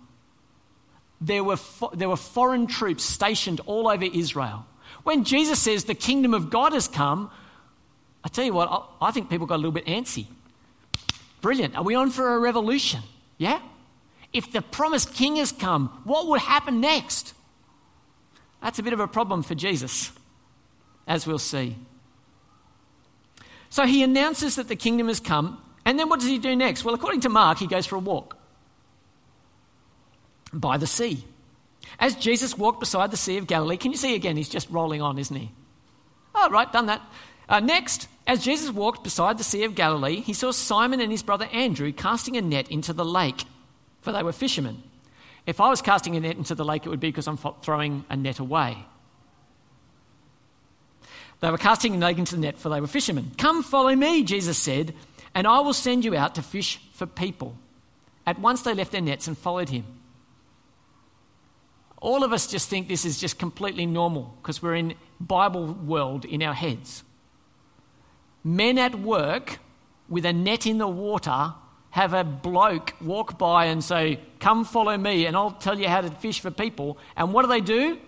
There 1.21 1.43
were, 1.43 1.57
fo- 1.57 1.91
there 1.95 2.11
were 2.11 2.17
foreign 2.17 2.67
troops 2.67 3.05
stationed 3.05 3.61
all 3.67 3.89
over 3.89 4.05
Israel. 4.05 4.67
When 5.03 5.25
Jesus 5.25 5.59
says 5.59 5.85
the 5.85 5.95
kingdom 5.95 6.35
of 6.35 6.51
God 6.51 6.73
has 6.73 6.89
come, 6.89 7.31
I 8.23 8.29
tell 8.29 8.45
you 8.45 8.53
what, 8.53 8.69
I, 8.71 9.09
I 9.09 9.11
think 9.13 9.31
people 9.31 9.47
got 9.47 9.57
a 9.57 9.63
little 9.65 9.73
bit 9.73 9.87
antsy. 9.87 10.27
Brilliant. 11.43 11.77
Are 11.77 11.83
we 11.83 11.95
on 11.95 12.11
for 12.11 12.35
a 12.35 12.39
revolution? 12.39 13.01
Yeah? 13.37 13.61
If 14.33 14.51
the 14.51 14.63
promised 14.63 15.13
king 15.13 15.37
has 15.37 15.53
come, 15.53 16.01
what 16.05 16.27
will 16.27 16.39
happen 16.39 16.81
next? 16.81 17.35
That's 18.63 18.79
a 18.79 18.83
bit 18.83 18.95
of 18.95 19.01
a 19.01 19.09
problem 19.09 19.43
for 19.43 19.55
Jesus. 19.55 20.13
as 21.07 21.27
we'll 21.27 21.39
see. 21.39 21.77
So 23.71 23.87
he 23.87 24.03
announces 24.03 24.57
that 24.57 24.69
the 24.69 24.77
kingdom 24.77 25.09
has 25.09 25.21
come, 25.21 25.61
and 25.85 25.99
then 25.99 26.09
what 26.09 26.21
does 26.21 26.29
he 26.29 26.39
do 26.39 26.55
next? 26.55 26.85
Well, 26.85 26.95
according 26.95 27.21
to 27.23 27.29
Mark, 27.29 27.59
he 27.59 27.67
goes 27.67 27.87
for 27.87 27.97
a 27.97 28.01
walk 28.01 28.37
by 30.53 30.77
the 30.77 30.87
sea. 30.87 31.25
As 31.99 32.15
Jesus 32.15 32.57
walked 32.57 32.81
beside 32.81 33.11
the 33.11 33.17
Sea 33.17 33.39
of 33.39 33.47
Galilee, 33.47 33.77
can 33.77 33.91
you 33.91 33.97
see 33.97 34.15
again? 34.15 34.37
He's 34.37 34.49
just 34.49 34.71
rolling 34.71 35.03
on, 35.03 35.19
isn't 35.19 35.35
he? 35.35 35.51
Oh, 36.35 36.49
right, 36.51 36.71
done 36.73 36.87
that. 36.87 37.03
Uh, 37.49 37.61
next, 37.61 38.09
as 38.27 38.45
Jesus 38.45 38.71
walked 38.71 39.05
beside 39.05 39.39
the 39.39 39.45
Sea 39.45 39.65
of 39.65 39.75
Galilee, 39.75 40.21
he 40.21 40.33
saw 40.33 40.51
Simon 40.51 41.01
and 41.01 41.11
his 41.11 41.23
brother 41.23 41.49
Andrew 41.53 41.93
casting 41.93 42.37
a 42.37 42.43
net 42.43 42.71
into 42.71 42.93
the 42.93 43.05
lake, 43.05 43.45
for 44.01 44.13
they 44.13 44.23
were 44.23 44.33
fishermen. 44.33 44.83
If 45.47 45.61
I 45.61 45.69
was 45.69 45.83
casting 45.83 46.17
a 46.17 46.21
net 46.21 46.37
into 46.37 46.55
the 46.55 46.65
lake, 46.65 46.87
it 46.87 46.89
would 46.89 47.01
be 47.01 47.09
because 47.09 47.27
I'm 47.27 47.37
throwing 47.37 48.05
a 48.09 48.17
net 48.17 48.39
away. 48.39 48.87
They 51.41 51.51
were 51.51 51.59
casting 51.59 51.95
a 51.95 51.99
net 51.99 52.19
into 52.19 52.37
the 52.37 52.41
net, 52.41 52.59
for 52.59 52.69
they 52.69 52.81
were 52.81 52.87
fishermen. 52.87 53.33
Come, 53.37 53.65
follow 53.65 53.95
me, 53.95 54.23
Jesus 54.23 54.57
said, 54.57 54.95
and 55.35 55.47
I 55.47 55.59
will 55.61 55.73
send 55.73 56.05
you 56.05 56.15
out 56.15 56.37
to 56.37 56.43
fish 56.43 56.81
for 56.93 57.07
people. 57.07 57.57
At 58.25 58.39
once 58.39 58.63
they 58.63 58.75
left 58.75 58.93
their 58.93 59.01
nets 59.01 59.27
and 59.27 59.37
followed 59.37 59.69
him. 59.69 59.85
All 62.01 62.23
of 62.23 62.33
us 62.33 62.47
just 62.47 62.69
think 62.69 62.87
this 62.87 63.05
is 63.05 63.19
just 63.19 63.39
completely 63.39 63.87
normal 63.87 64.37
because 64.41 64.63
we're 64.63 64.77
in 64.77 64.95
Bible 65.21 65.67
world 65.67 66.25
in 66.25 66.43
our 66.43 66.55
heads. 66.55 67.03
Men 68.45 68.79
at 68.79 68.95
work 68.95 69.59
with 70.09 70.27
a 70.27 70.33
net 70.33 70.67
in 70.67 70.79
the 70.79 70.89
water 70.89 71.55
have 71.91 72.15
a 72.15 72.25
bloke 72.25 72.95
walk 73.01 73.39
by 73.39 73.67
and 73.67 73.85
say, 73.85 74.19
Come 74.41 74.65
follow 74.65 74.97
me, 74.97 75.27
and 75.27 75.37
I'll 75.37 75.53
tell 75.53 75.79
you 75.79 75.89
how 75.89 76.01
to 76.01 76.11
fish 76.11 76.41
for 76.41 76.51
people. 76.51 76.99
And 77.17 77.33
what 77.33 77.43
do 77.43 77.49
they 77.49 77.61
do? 77.61 77.99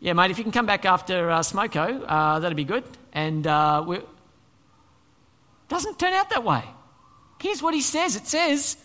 Yeah, 0.00 0.12
mate, 0.12 0.30
if 0.30 0.38
you 0.38 0.44
can 0.44 0.52
come 0.52 0.66
back 0.66 0.84
after 0.84 1.30
uh, 1.30 1.40
Smoko, 1.40 2.04
uh, 2.06 2.38
that'd 2.38 2.56
be 2.56 2.64
good. 2.64 2.84
And 3.12 3.46
uh, 3.46 3.84
doesn't 5.68 5.98
turn 5.98 6.12
out 6.12 6.30
that 6.30 6.44
way. 6.44 6.64
Here's 7.40 7.62
what 7.62 7.74
he 7.74 7.82
says 7.82 8.16
it 8.16 8.26
says, 8.26 8.76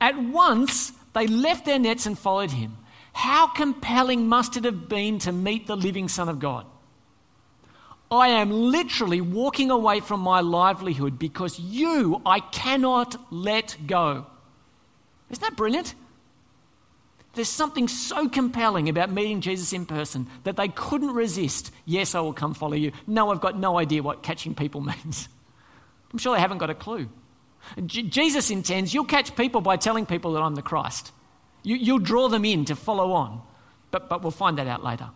At 0.00 0.16
once 0.16 0.92
they 1.12 1.26
left 1.26 1.64
their 1.64 1.78
nets 1.78 2.06
and 2.06 2.18
followed 2.18 2.52
him. 2.52 2.76
How 3.12 3.48
compelling 3.48 4.28
must 4.28 4.56
it 4.56 4.64
have 4.64 4.88
been 4.88 5.18
to 5.20 5.32
meet 5.32 5.66
the 5.66 5.76
living 5.76 6.08
Son 6.08 6.28
of 6.28 6.38
God? 6.38 6.66
I 8.10 8.28
am 8.28 8.50
literally 8.50 9.20
walking 9.20 9.70
away 9.70 10.00
from 10.00 10.20
my 10.20 10.40
livelihood 10.40 11.18
because 11.18 11.58
you 11.60 12.20
I 12.26 12.40
cannot 12.40 13.16
let 13.32 13.76
go. 13.86 14.26
Isn't 15.30 15.42
that 15.42 15.56
brilliant? 15.56 15.94
There's 17.34 17.48
something 17.48 17.86
so 17.86 18.28
compelling 18.28 18.88
about 18.88 19.12
meeting 19.12 19.40
Jesus 19.40 19.72
in 19.72 19.86
person 19.86 20.26
that 20.42 20.56
they 20.56 20.66
couldn't 20.66 21.14
resist. 21.14 21.70
Yes, 21.84 22.16
I 22.16 22.20
will 22.20 22.32
come 22.32 22.54
follow 22.54 22.74
you. 22.74 22.90
No, 23.06 23.30
I've 23.30 23.40
got 23.40 23.56
no 23.56 23.78
idea 23.78 24.02
what 24.02 24.24
catching 24.24 24.54
people 24.56 24.80
means. 24.92 25.28
I'm 26.12 26.18
sure 26.18 26.34
they 26.34 26.40
haven't 26.40 26.58
got 26.58 26.70
a 26.70 26.74
clue. 26.74 27.08
J- 27.86 28.02
Jesus 28.02 28.50
intends 28.50 28.92
you'll 28.92 29.04
catch 29.04 29.36
people 29.36 29.60
by 29.60 29.76
telling 29.76 30.06
people 30.06 30.32
that 30.32 30.42
I'm 30.42 30.56
the 30.56 30.62
Christ. 30.62 31.12
You, 31.62 31.76
you'll 31.76 31.98
draw 32.00 32.28
them 32.28 32.44
in 32.44 32.64
to 32.64 32.74
follow 32.74 33.12
on. 33.12 33.42
But, 33.92 34.08
but 34.08 34.22
we'll 34.22 34.32
find 34.32 34.58
that 34.58 34.66
out 34.66 34.82
later. 34.82 35.10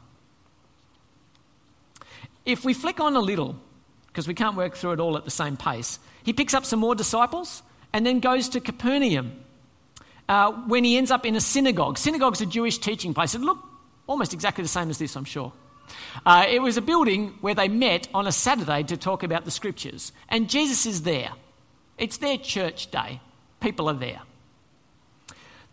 If 2.44 2.64
we 2.64 2.74
flick 2.74 3.00
on 3.00 3.16
a 3.16 3.20
little, 3.20 3.56
because 4.08 4.28
we 4.28 4.34
can't 4.34 4.56
work 4.56 4.76
through 4.76 4.92
it 4.92 5.00
all 5.00 5.16
at 5.16 5.24
the 5.24 5.30
same 5.30 5.56
pace, 5.56 5.98
he 6.22 6.32
picks 6.32 6.54
up 6.54 6.64
some 6.64 6.80
more 6.80 6.94
disciples 6.94 7.62
and 7.92 8.04
then 8.04 8.20
goes 8.20 8.48
to 8.50 8.60
Capernaum 8.60 9.44
uh, 10.28 10.52
when 10.52 10.84
he 10.84 10.96
ends 10.96 11.10
up 11.10 11.26
in 11.26 11.36
a 11.36 11.40
synagogue. 11.40 11.98
Synagogue's 11.98 12.40
a 12.40 12.46
Jewish 12.46 12.78
teaching 12.78 13.14
place. 13.14 13.34
It 13.34 13.40
looked 13.40 13.66
almost 14.06 14.34
exactly 14.34 14.62
the 14.62 14.68
same 14.68 14.90
as 14.90 14.98
this, 14.98 15.16
I'm 15.16 15.24
sure. 15.24 15.52
Uh, 16.24 16.46
it 16.48 16.60
was 16.60 16.76
a 16.76 16.82
building 16.82 17.34
where 17.40 17.54
they 17.54 17.68
met 17.68 18.08
on 18.14 18.26
a 18.26 18.32
Saturday 18.32 18.82
to 18.84 18.96
talk 18.96 19.22
about 19.22 19.44
the 19.44 19.50
scriptures. 19.50 20.12
And 20.28 20.48
Jesus 20.48 20.86
is 20.86 21.02
there. 21.02 21.30
It's 21.98 22.16
their 22.18 22.38
church 22.38 22.90
day. 22.90 23.20
People 23.60 23.88
are 23.88 23.94
there. 23.94 24.20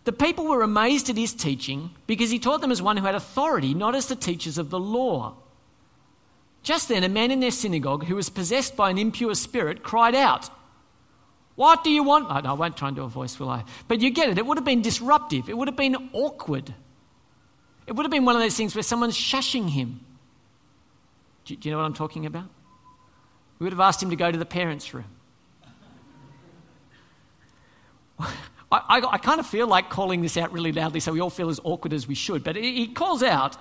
The 0.04 0.12
people 0.12 0.48
were 0.48 0.64
amazed 0.64 1.10
at 1.10 1.18
his 1.18 1.34
teaching 1.34 1.92
because 2.08 2.32
he 2.32 2.40
taught 2.40 2.62
them 2.62 2.72
as 2.72 2.82
one 2.82 2.98
who 2.98 3.06
had 3.06 3.16
authority, 3.16 3.74
not 3.74 3.96
as 3.96 4.08
the 4.08 4.16
teachers 4.16 4.58
of 4.58 4.70
the 4.70 4.80
law. 4.80 5.36
Just 6.64 6.90
then, 6.90 7.04
a 7.04 7.10
man 7.10 7.32
in 7.32 7.40
their 7.40 7.52
synagogue 7.52 8.06
who 8.06 8.16
was 8.16 8.30
possessed 8.30 8.76
by 8.76 8.90
an 8.92 8.98
impure 8.98 9.34
spirit 9.34 9.82
cried 9.82 10.14
out, 10.14 10.50
What 11.56 11.84
do 11.84 11.90
you 11.90 12.04
want? 12.04 12.30
I 12.30 12.54
won't 12.54 12.78
try 12.78 12.90
and 12.90 12.96
do 12.96 13.04
a 13.04 13.08
voice, 13.08 13.40
will 13.40 13.50
I? 13.50 13.64
But 13.88 14.00
you 14.02 14.12
get 14.12 14.30
it. 14.30 14.38
It 14.38 14.46
would 14.46 14.58
have 14.58 14.66
been 14.66 14.82
disruptive, 14.82 15.50
it 15.50 15.58
would 15.58 15.68
have 15.68 15.78
been 15.78 16.10
awkward. 16.14 16.74
It 17.88 17.94
would 17.94 18.06
have 18.06 18.12
been 18.12 18.26
one 18.26 18.36
of 18.36 18.42
those 18.42 18.56
things 18.56 18.76
where 18.76 18.84
someone's 18.84 19.18
shushing 19.18 19.70
him. 19.70 20.02
Do, 21.46 21.56
do 21.56 21.68
you 21.68 21.74
know 21.74 21.80
what 21.80 21.86
I'm 21.86 21.96
talking 21.96 22.26
about? 22.26 22.46
We 23.58 23.66
would 23.66 23.74
have 23.74 23.80
asked 23.80 24.02
him 24.02 24.12
to 24.12 24.16
go 24.16 24.32
to 24.32 24.38
the 24.38 24.46
parents' 24.46 24.94
room. 24.94 25.06
I, 28.20 28.28
I, 28.72 29.02
I, 29.14 29.18
kind 29.18 29.40
of 29.40 29.48
feel 29.48 29.68
like 29.68 29.90
calling 29.90 30.22
this 30.22 30.38
out 30.38 30.54
really 30.54 30.72
loudly 30.72 31.00
so 31.00 31.12
we 31.12 31.20
all 31.20 31.30
feel 31.30 31.50
as 31.50 31.60
awkward 31.64 31.92
as 31.92 32.08
we 32.08 32.16
should. 32.16 32.44
But 32.44 32.56
he 32.56 32.88
calls 32.88 33.24
out 33.24 33.58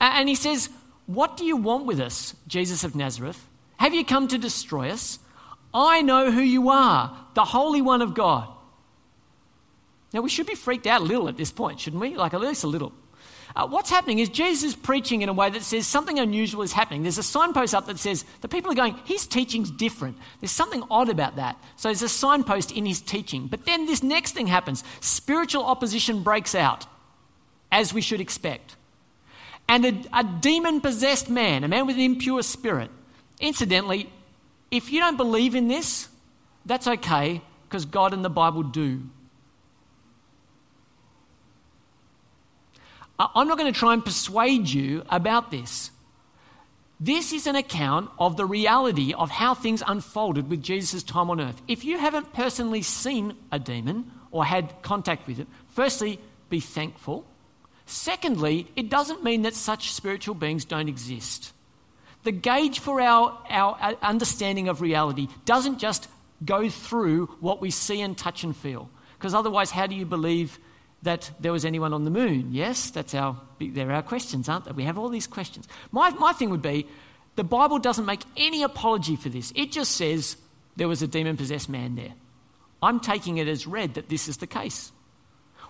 and 0.00 0.28
he 0.28 0.34
says, 0.34 0.68
what 1.14 1.36
do 1.36 1.44
you 1.44 1.56
want 1.56 1.86
with 1.86 1.98
us, 1.98 2.36
Jesus 2.46 2.84
of 2.84 2.94
Nazareth? 2.94 3.48
Have 3.78 3.94
you 3.94 4.04
come 4.04 4.28
to 4.28 4.38
destroy 4.38 4.90
us? 4.90 5.18
I 5.74 6.02
know 6.02 6.30
who 6.30 6.40
you 6.40 6.68
are, 6.68 7.16
the 7.34 7.44
Holy 7.44 7.82
One 7.82 8.00
of 8.00 8.14
God. 8.14 8.48
Now, 10.12 10.20
we 10.20 10.28
should 10.28 10.46
be 10.46 10.54
freaked 10.54 10.86
out 10.86 11.00
a 11.00 11.04
little 11.04 11.28
at 11.28 11.36
this 11.36 11.50
point, 11.50 11.80
shouldn't 11.80 12.00
we? 12.00 12.16
Like, 12.16 12.34
at 12.34 12.40
least 12.40 12.64
a 12.64 12.68
little. 12.68 12.92
Uh, 13.56 13.66
what's 13.66 13.90
happening 13.90 14.20
is 14.20 14.28
Jesus 14.28 14.62
is 14.62 14.76
preaching 14.76 15.22
in 15.22 15.28
a 15.28 15.32
way 15.32 15.50
that 15.50 15.62
says 15.62 15.86
something 15.86 16.20
unusual 16.20 16.62
is 16.62 16.72
happening. 16.72 17.02
There's 17.02 17.18
a 17.18 17.24
signpost 17.24 17.74
up 17.74 17.86
that 17.86 17.98
says 17.98 18.24
the 18.40 18.48
people 18.48 18.70
are 18.70 18.76
going, 18.76 18.94
his 19.04 19.26
teaching's 19.26 19.70
different. 19.70 20.16
There's 20.40 20.52
something 20.52 20.84
odd 20.90 21.08
about 21.08 21.36
that. 21.36 21.60
So 21.74 21.88
there's 21.88 22.02
a 22.02 22.08
signpost 22.08 22.70
in 22.70 22.86
his 22.86 23.00
teaching. 23.00 23.48
But 23.48 23.66
then 23.66 23.86
this 23.86 24.04
next 24.04 24.32
thing 24.32 24.46
happens 24.46 24.84
spiritual 25.00 25.64
opposition 25.64 26.22
breaks 26.22 26.54
out, 26.54 26.86
as 27.72 27.92
we 27.92 28.00
should 28.00 28.20
expect 28.20 28.76
and 29.70 29.84
a, 29.84 30.18
a 30.18 30.24
demon 30.24 30.80
possessed 30.80 31.30
man, 31.30 31.62
a 31.62 31.68
man 31.68 31.86
with 31.86 31.94
an 31.94 32.02
impure 32.02 32.42
spirit. 32.42 32.90
Incidentally, 33.38 34.10
if 34.72 34.90
you 34.90 34.98
don't 34.98 35.16
believe 35.16 35.54
in 35.54 35.68
this, 35.68 36.08
that's 36.66 36.88
okay 36.88 37.40
because 37.68 37.84
God 37.84 38.12
and 38.12 38.24
the 38.24 38.30
Bible 38.30 38.64
do. 38.64 39.00
I'm 43.16 43.46
not 43.46 43.58
going 43.58 43.72
to 43.72 43.78
try 43.78 43.92
and 43.92 44.04
persuade 44.04 44.68
you 44.68 45.04
about 45.08 45.52
this. 45.52 45.92
This 46.98 47.32
is 47.32 47.46
an 47.46 47.54
account 47.54 48.10
of 48.18 48.36
the 48.36 48.46
reality 48.46 49.14
of 49.14 49.30
how 49.30 49.54
things 49.54 49.84
unfolded 49.86 50.50
with 50.50 50.64
Jesus' 50.64 51.04
time 51.04 51.30
on 51.30 51.40
earth. 51.40 51.62
If 51.68 51.84
you 51.84 51.96
haven't 51.96 52.32
personally 52.32 52.82
seen 52.82 53.36
a 53.52 53.60
demon 53.60 54.10
or 54.32 54.44
had 54.44 54.82
contact 54.82 55.28
with 55.28 55.38
it, 55.38 55.46
firstly, 55.68 56.18
be 56.48 56.58
thankful 56.58 57.24
Secondly, 57.90 58.68
it 58.76 58.88
doesn't 58.88 59.24
mean 59.24 59.42
that 59.42 59.54
such 59.54 59.92
spiritual 59.92 60.36
beings 60.36 60.64
don't 60.64 60.88
exist. 60.88 61.52
The 62.22 62.30
gauge 62.30 62.78
for 62.78 63.00
our, 63.00 63.36
our 63.50 63.76
uh, 63.80 63.94
understanding 64.00 64.68
of 64.68 64.80
reality 64.80 65.26
doesn't 65.44 65.78
just 65.78 66.06
go 66.44 66.68
through 66.68 67.26
what 67.40 67.60
we 67.60 67.72
see 67.72 68.00
and 68.00 68.16
touch 68.16 68.44
and 68.44 68.56
feel. 68.56 68.88
Because 69.18 69.34
otherwise, 69.34 69.72
how 69.72 69.88
do 69.88 69.96
you 69.96 70.06
believe 70.06 70.60
that 71.02 71.32
there 71.40 71.50
was 71.50 71.64
anyone 71.64 71.92
on 71.92 72.04
the 72.04 72.12
moon? 72.12 72.50
Yes, 72.52 72.90
that's 72.90 73.12
our, 73.12 73.36
they're 73.58 73.90
our 73.90 74.04
questions, 74.04 74.48
aren't 74.48 74.66
they? 74.66 74.72
We 74.72 74.84
have 74.84 74.96
all 74.96 75.08
these 75.08 75.26
questions. 75.26 75.66
My, 75.90 76.10
my 76.10 76.32
thing 76.32 76.50
would 76.50 76.62
be 76.62 76.86
the 77.34 77.42
Bible 77.42 77.80
doesn't 77.80 78.06
make 78.06 78.22
any 78.36 78.62
apology 78.62 79.16
for 79.16 79.30
this, 79.30 79.52
it 79.56 79.72
just 79.72 79.96
says 79.96 80.36
there 80.76 80.86
was 80.86 81.02
a 81.02 81.08
demon 81.08 81.36
possessed 81.36 81.68
man 81.68 81.96
there. 81.96 82.14
I'm 82.80 83.00
taking 83.00 83.38
it 83.38 83.48
as 83.48 83.66
read 83.66 83.94
that 83.94 84.08
this 84.08 84.28
is 84.28 84.36
the 84.36 84.46
case. 84.46 84.92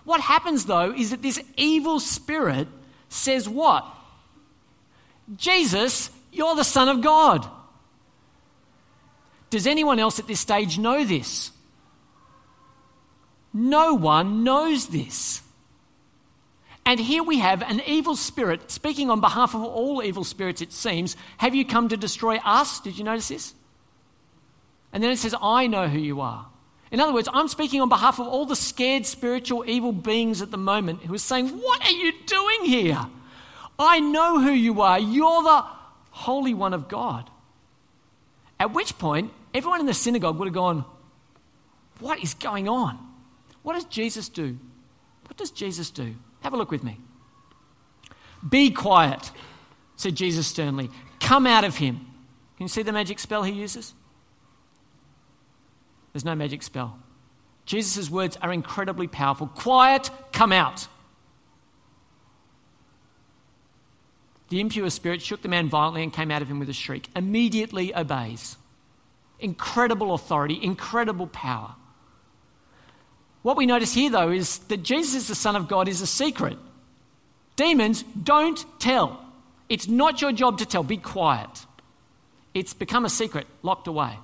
What 0.03 0.21
happens 0.21 0.65
though 0.65 0.91
is 0.91 1.11
that 1.11 1.21
this 1.21 1.41
evil 1.57 1.99
spirit 1.99 2.67
says, 3.09 3.47
What? 3.47 3.85
Jesus, 5.35 6.09
you're 6.31 6.55
the 6.55 6.63
Son 6.63 6.89
of 6.89 7.01
God. 7.01 7.47
Does 9.49 9.67
anyone 9.67 9.99
else 9.99 10.17
at 10.17 10.27
this 10.27 10.39
stage 10.39 10.77
know 10.79 11.03
this? 11.03 11.51
No 13.53 13.93
one 13.93 14.43
knows 14.43 14.87
this. 14.87 15.41
And 16.85 16.99
here 16.99 17.21
we 17.21 17.39
have 17.39 17.61
an 17.61 17.81
evil 17.85 18.15
spirit 18.15 18.71
speaking 18.71 19.09
on 19.09 19.21
behalf 19.21 19.53
of 19.53 19.61
all 19.61 20.01
evil 20.01 20.23
spirits, 20.23 20.61
it 20.61 20.71
seems. 20.71 21.15
Have 21.37 21.53
you 21.53 21.65
come 21.65 21.89
to 21.89 21.97
destroy 21.97 22.37
us? 22.37 22.79
Did 22.79 22.97
you 22.97 23.03
notice 23.03 23.27
this? 23.27 23.53
And 24.91 25.03
then 25.03 25.11
it 25.11 25.19
says, 25.19 25.35
I 25.41 25.67
know 25.67 25.87
who 25.87 25.99
you 25.99 26.21
are. 26.21 26.47
In 26.91 26.99
other 26.99 27.13
words, 27.13 27.29
I'm 27.31 27.47
speaking 27.47 27.79
on 27.81 27.87
behalf 27.87 28.19
of 28.19 28.27
all 28.27 28.45
the 28.45 28.55
scared 28.55 29.05
spiritual 29.05 29.63
evil 29.65 29.93
beings 29.93 30.41
at 30.41 30.51
the 30.51 30.57
moment 30.57 31.03
who 31.03 31.13
are 31.13 31.19
saying, 31.19 31.47
What 31.47 31.83
are 31.85 31.91
you 31.91 32.11
doing 32.25 32.65
here? 32.65 32.99
I 33.79 33.99
know 33.99 34.39
who 34.41 34.51
you 34.51 34.81
are. 34.81 34.99
You're 34.99 35.43
the 35.43 35.65
Holy 36.11 36.53
One 36.53 36.73
of 36.73 36.89
God. 36.89 37.29
At 38.59 38.73
which 38.73 38.97
point, 38.99 39.31
everyone 39.53 39.79
in 39.79 39.85
the 39.85 39.93
synagogue 39.93 40.37
would 40.37 40.47
have 40.47 40.53
gone, 40.53 40.83
What 41.99 42.21
is 42.21 42.33
going 42.33 42.67
on? 42.67 42.99
What 43.63 43.73
does 43.73 43.85
Jesus 43.85 44.27
do? 44.27 44.57
What 45.27 45.37
does 45.37 45.51
Jesus 45.51 45.89
do? 45.89 46.15
Have 46.41 46.53
a 46.53 46.57
look 46.57 46.71
with 46.71 46.83
me. 46.83 46.97
Be 48.47 48.69
quiet, 48.69 49.31
said 49.95 50.15
Jesus 50.15 50.47
sternly. 50.47 50.89
Come 51.19 51.47
out 51.47 51.63
of 51.63 51.77
him. 51.77 51.95
Can 52.57 52.65
you 52.65 52.67
see 52.67 52.81
the 52.81 52.91
magic 52.91 53.17
spell 53.19 53.43
he 53.43 53.53
uses? 53.53 53.93
There's 56.13 56.25
no 56.25 56.35
magic 56.35 56.63
spell. 56.63 56.99
Jesus' 57.65 58.09
words 58.09 58.37
are 58.41 58.51
incredibly 58.51 59.07
powerful. 59.07 59.47
Quiet, 59.47 60.09
come 60.31 60.51
out. 60.51 60.87
The 64.49 64.59
impure 64.59 64.89
spirit 64.89 65.21
shook 65.21 65.41
the 65.41 65.47
man 65.47 65.69
violently 65.69 66.03
and 66.03 66.11
came 66.11 66.29
out 66.29 66.41
of 66.41 66.49
him 66.49 66.59
with 66.59 66.69
a 66.69 66.73
shriek. 66.73 67.07
Immediately 67.15 67.95
obeys. 67.95 68.57
Incredible 69.39 70.13
authority, 70.13 70.59
incredible 70.61 71.27
power. 71.27 71.75
What 73.43 73.57
we 73.57 73.65
notice 73.65 73.93
here, 73.93 74.09
though, 74.09 74.29
is 74.29 74.59
that 74.67 74.83
Jesus 74.83 75.15
is 75.15 75.27
the 75.29 75.35
Son 75.35 75.55
of 75.55 75.67
God 75.67 75.87
is 75.87 76.01
a 76.01 76.07
secret. 76.07 76.57
Demons 77.55 78.03
don't 78.03 78.63
tell. 78.79 79.25
It's 79.69 79.87
not 79.87 80.21
your 80.21 80.31
job 80.31 80.57
to 80.57 80.65
tell. 80.65 80.83
Be 80.83 80.97
quiet. 80.97 81.65
It's 82.53 82.73
become 82.73 83.05
a 83.05 83.09
secret, 83.09 83.47
locked 83.63 83.87
away. 83.87 84.17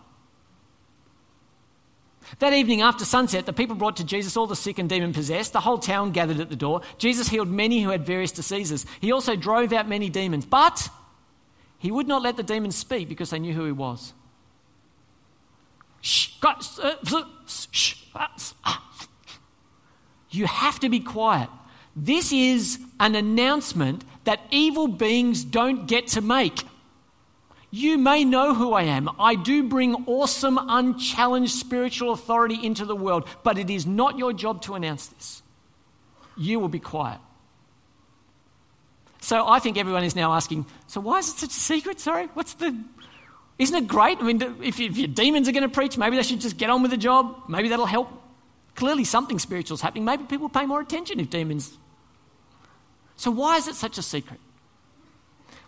That 2.39 2.53
evening 2.53 2.81
after 2.81 3.05
sunset, 3.05 3.45
the 3.45 3.53
people 3.53 3.75
brought 3.75 3.97
to 3.97 4.03
Jesus 4.03 4.35
all 4.37 4.47
the 4.47 4.55
sick 4.55 4.79
and 4.79 4.89
demon 4.89 5.13
possessed. 5.13 5.53
The 5.53 5.61
whole 5.61 5.77
town 5.77 6.11
gathered 6.11 6.39
at 6.39 6.49
the 6.49 6.55
door. 6.55 6.81
Jesus 6.97 7.29
healed 7.29 7.47
many 7.47 7.81
who 7.81 7.89
had 7.89 8.05
various 8.05 8.31
diseases. 8.31 8.85
He 8.99 9.11
also 9.11 9.35
drove 9.35 9.73
out 9.73 9.87
many 9.87 10.09
demons, 10.09 10.45
but 10.45 10.89
he 11.77 11.91
would 11.91 12.07
not 12.07 12.21
let 12.21 12.37
the 12.37 12.43
demons 12.43 12.75
speak 12.75 13.07
because 13.09 13.29
they 13.29 13.39
knew 13.39 13.53
who 13.53 13.65
he 13.65 13.71
was. 13.71 14.13
You 20.29 20.45
have 20.45 20.79
to 20.81 20.89
be 20.89 20.99
quiet. 20.99 21.49
This 21.95 22.31
is 22.31 22.79
an 22.99 23.15
announcement 23.15 24.03
that 24.25 24.41
evil 24.51 24.87
beings 24.87 25.43
don't 25.43 25.87
get 25.87 26.07
to 26.09 26.21
make. 26.21 26.63
You 27.69 27.97
may 27.97 28.23
know 28.23 28.53
who 28.53 28.73
I 28.73 28.83
am. 28.83 29.09
I 29.19 29.35
do 29.35 29.63
bring 29.63 30.05
awesome, 30.07 30.57
unchallenged 30.57 31.53
spiritual 31.53 32.13
authority 32.13 32.57
into 32.63 32.85
the 32.85 32.95
world, 32.95 33.27
but 33.43 33.57
it 33.57 33.69
is 33.69 33.85
not 33.85 34.17
your 34.17 34.31
job 34.31 34.61
to 34.63 34.75
announce 34.75 35.07
this. 35.07 35.41
You 36.37 36.59
will 36.59 36.69
be 36.69 36.79
quiet. 36.79 37.19
So 39.19 39.45
I 39.45 39.59
think 39.59 39.77
everyone 39.77 40.05
is 40.05 40.15
now 40.15 40.33
asking, 40.33 40.65
so 40.87 41.01
why 41.01 41.19
is 41.19 41.29
it 41.29 41.37
such 41.37 41.49
a 41.49 41.53
secret? 41.53 41.99
Sorry, 41.99 42.27
what's 42.33 42.53
the. 42.53 42.77
Isn't 43.59 43.75
it 43.75 43.87
great? 43.87 44.19
I 44.19 44.21
mean, 44.21 44.41
if, 44.61 44.79
if 44.79 44.97
your 44.97 45.07
demons 45.07 45.49
are 45.49 45.51
going 45.51 45.63
to 45.63 45.69
preach, 45.69 45.97
maybe 45.97 46.15
they 46.15 46.23
should 46.23 46.39
just 46.39 46.57
get 46.57 46.69
on 46.69 46.83
with 46.83 46.91
the 46.91 46.97
job. 46.97 47.43
Maybe 47.49 47.69
that'll 47.69 47.87
help. 47.87 48.07
Clearly, 48.75 49.03
something 49.03 49.39
spiritual 49.39 49.75
is 49.75 49.81
happening. 49.81 50.05
Maybe 50.05 50.23
people 50.23 50.47
pay 50.47 50.65
more 50.65 50.79
attention 50.79 51.19
if 51.19 51.29
demons. 51.29 51.75
So, 53.17 53.31
why 53.31 53.57
is 53.57 53.67
it 53.67 53.75
such 53.75 53.97
a 53.97 54.03
secret? 54.03 54.39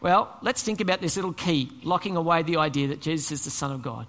Well, 0.01 0.35
let's 0.41 0.63
think 0.63 0.79
about 0.79 1.01
this 1.01 1.15
little 1.15 1.33
key 1.33 1.71
locking 1.83 2.15
away 2.15 2.43
the 2.43 2.57
idea 2.57 2.87
that 2.87 3.01
Jesus 3.01 3.31
is 3.31 3.43
the 3.43 3.49
Son 3.49 3.71
of 3.71 3.81
God. 3.81 4.07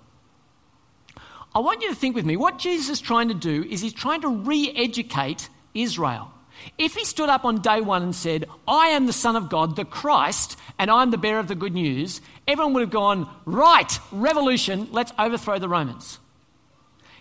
I 1.52 1.58
want 1.58 1.82
you 1.82 1.88
to 1.88 1.96
think 1.96 2.14
with 2.14 2.24
me 2.24 2.36
what 2.36 2.58
Jesus 2.58 2.88
is 2.88 3.00
trying 3.00 3.28
to 3.28 3.34
do 3.34 3.64
is 3.68 3.80
he's 3.80 3.92
trying 3.92 4.20
to 4.20 4.28
re 4.28 4.72
educate 4.76 5.48
Israel. 5.74 6.30
If 6.78 6.94
he 6.94 7.04
stood 7.04 7.28
up 7.28 7.44
on 7.44 7.60
day 7.60 7.80
one 7.80 8.02
and 8.02 8.14
said, 8.14 8.44
I 8.68 8.88
am 8.88 9.06
the 9.06 9.12
Son 9.12 9.34
of 9.34 9.48
God, 9.48 9.76
the 9.76 9.84
Christ, 9.84 10.58
and 10.78 10.90
I'm 10.90 11.10
the 11.10 11.18
bearer 11.18 11.38
of 11.38 11.48
the 11.48 11.54
good 11.54 11.72
news, 11.72 12.20
everyone 12.46 12.74
would 12.74 12.82
have 12.82 12.90
gone, 12.90 13.28
Right, 13.44 13.98
revolution, 14.12 14.88
let's 14.92 15.12
overthrow 15.18 15.58
the 15.58 15.68
Romans. 15.68 16.18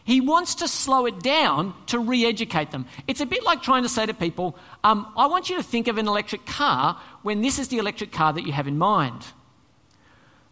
He 0.04 0.22
wants 0.22 0.56
to 0.56 0.68
slow 0.68 1.06
it 1.06 1.20
down 1.20 1.74
to 1.88 2.00
re 2.00 2.26
educate 2.26 2.72
them. 2.72 2.88
It's 3.08 3.22
a 3.22 3.28
bit 3.28 3.44
like 3.44 3.62
trying 3.62 3.84
to 3.84 3.90
say 3.90 4.06
to 4.06 4.14
people, 4.14 4.58
um, 4.84 5.12
I 5.16 5.28
want 5.28 5.50
you 5.50 5.58
to 5.58 5.64
think 5.64 5.88
of 5.88 5.98
an 5.98 6.08
electric 6.08 6.46
car 6.48 7.00
when 7.24 7.42
this 7.42 7.60
is 7.60 7.68
the 7.68 7.78
electric 7.78 8.12
car 8.12 8.34
that 8.34 8.46
you 8.46 8.52
have 8.52 8.68
in 8.68 8.78
mind. 8.78 9.26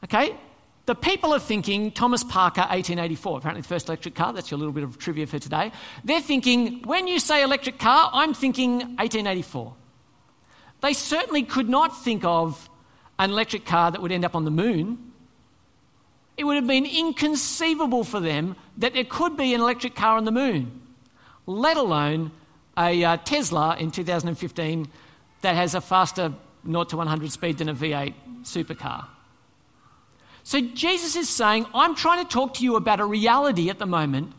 Okay? 0.04 0.36
The 0.86 0.96
people 0.96 1.34
are 1.34 1.40
thinking 1.40 1.92
Thomas 1.92 2.24
Parker, 2.24 2.62
1884, 2.62 3.38
apparently 3.40 3.62
the 3.62 3.68
first 3.68 3.88
electric 3.88 4.16
car. 4.16 4.32
That's 4.32 4.50
your 4.52 4.58
little 4.58 4.74
bit 4.74 4.84
of 4.84 4.98
trivia 4.98 5.28
for 5.28 5.40
today. 5.40 5.72
They're 6.04 6.22
thinking, 6.22 6.82
when 6.84 7.08
you 7.08 7.20
say 7.20 7.44
electric 7.44 7.78
car, 7.78 8.10
I'm 8.14 8.34
thinking 8.34 8.78
1884. 8.78 9.74
They 10.82 10.94
certainly 10.94 11.44
could 11.44 11.68
not 11.68 12.04
think 12.04 12.24
of 12.24 12.70
an 13.20 13.32
electric 13.32 13.66
car 13.66 13.92
that 13.92 14.02
would 14.02 14.12
end 14.12 14.24
up 14.24 14.36
on 14.36 14.46
the 14.46 14.52
moon 14.52 15.08
it 16.38 16.44
would 16.44 16.56
have 16.56 16.68
been 16.68 16.86
inconceivable 16.86 18.04
for 18.04 18.20
them 18.20 18.56
that 18.78 18.94
there 18.94 19.04
could 19.04 19.36
be 19.36 19.56
an 19.56 19.62
electric 19.62 19.96
car 19.96 20.18
on 20.18 20.26
the 20.26 20.32
moon, 20.32 20.82
let 21.48 21.78
alone 21.78 22.32
a 22.78 23.04
uh, 23.04 23.18
Tesla 23.18 23.76
in 23.78 23.90
2015 23.90 24.88
that 25.42 25.56
has 25.56 25.74
a 25.74 25.82
faster 25.82 26.32
0 26.70 26.84
to 26.86 26.98
100 26.98 27.32
speed 27.32 27.58
than 27.58 27.70
a 27.70 27.74
V8 27.74 28.14
supercar. 28.44 29.06
So 30.44 30.62
Jesus 30.62 31.16
is 31.16 31.28
saying, 31.28 31.66
I'm 31.74 31.96
trying 31.96 32.26
to 32.26 32.32
talk 32.32 32.54
to 32.56 32.64
you 32.64 32.76
about 32.78 33.00
a 33.00 33.06
reality 33.06 33.70
at 33.70 33.80
the 33.80 33.86
moment, 33.86 34.34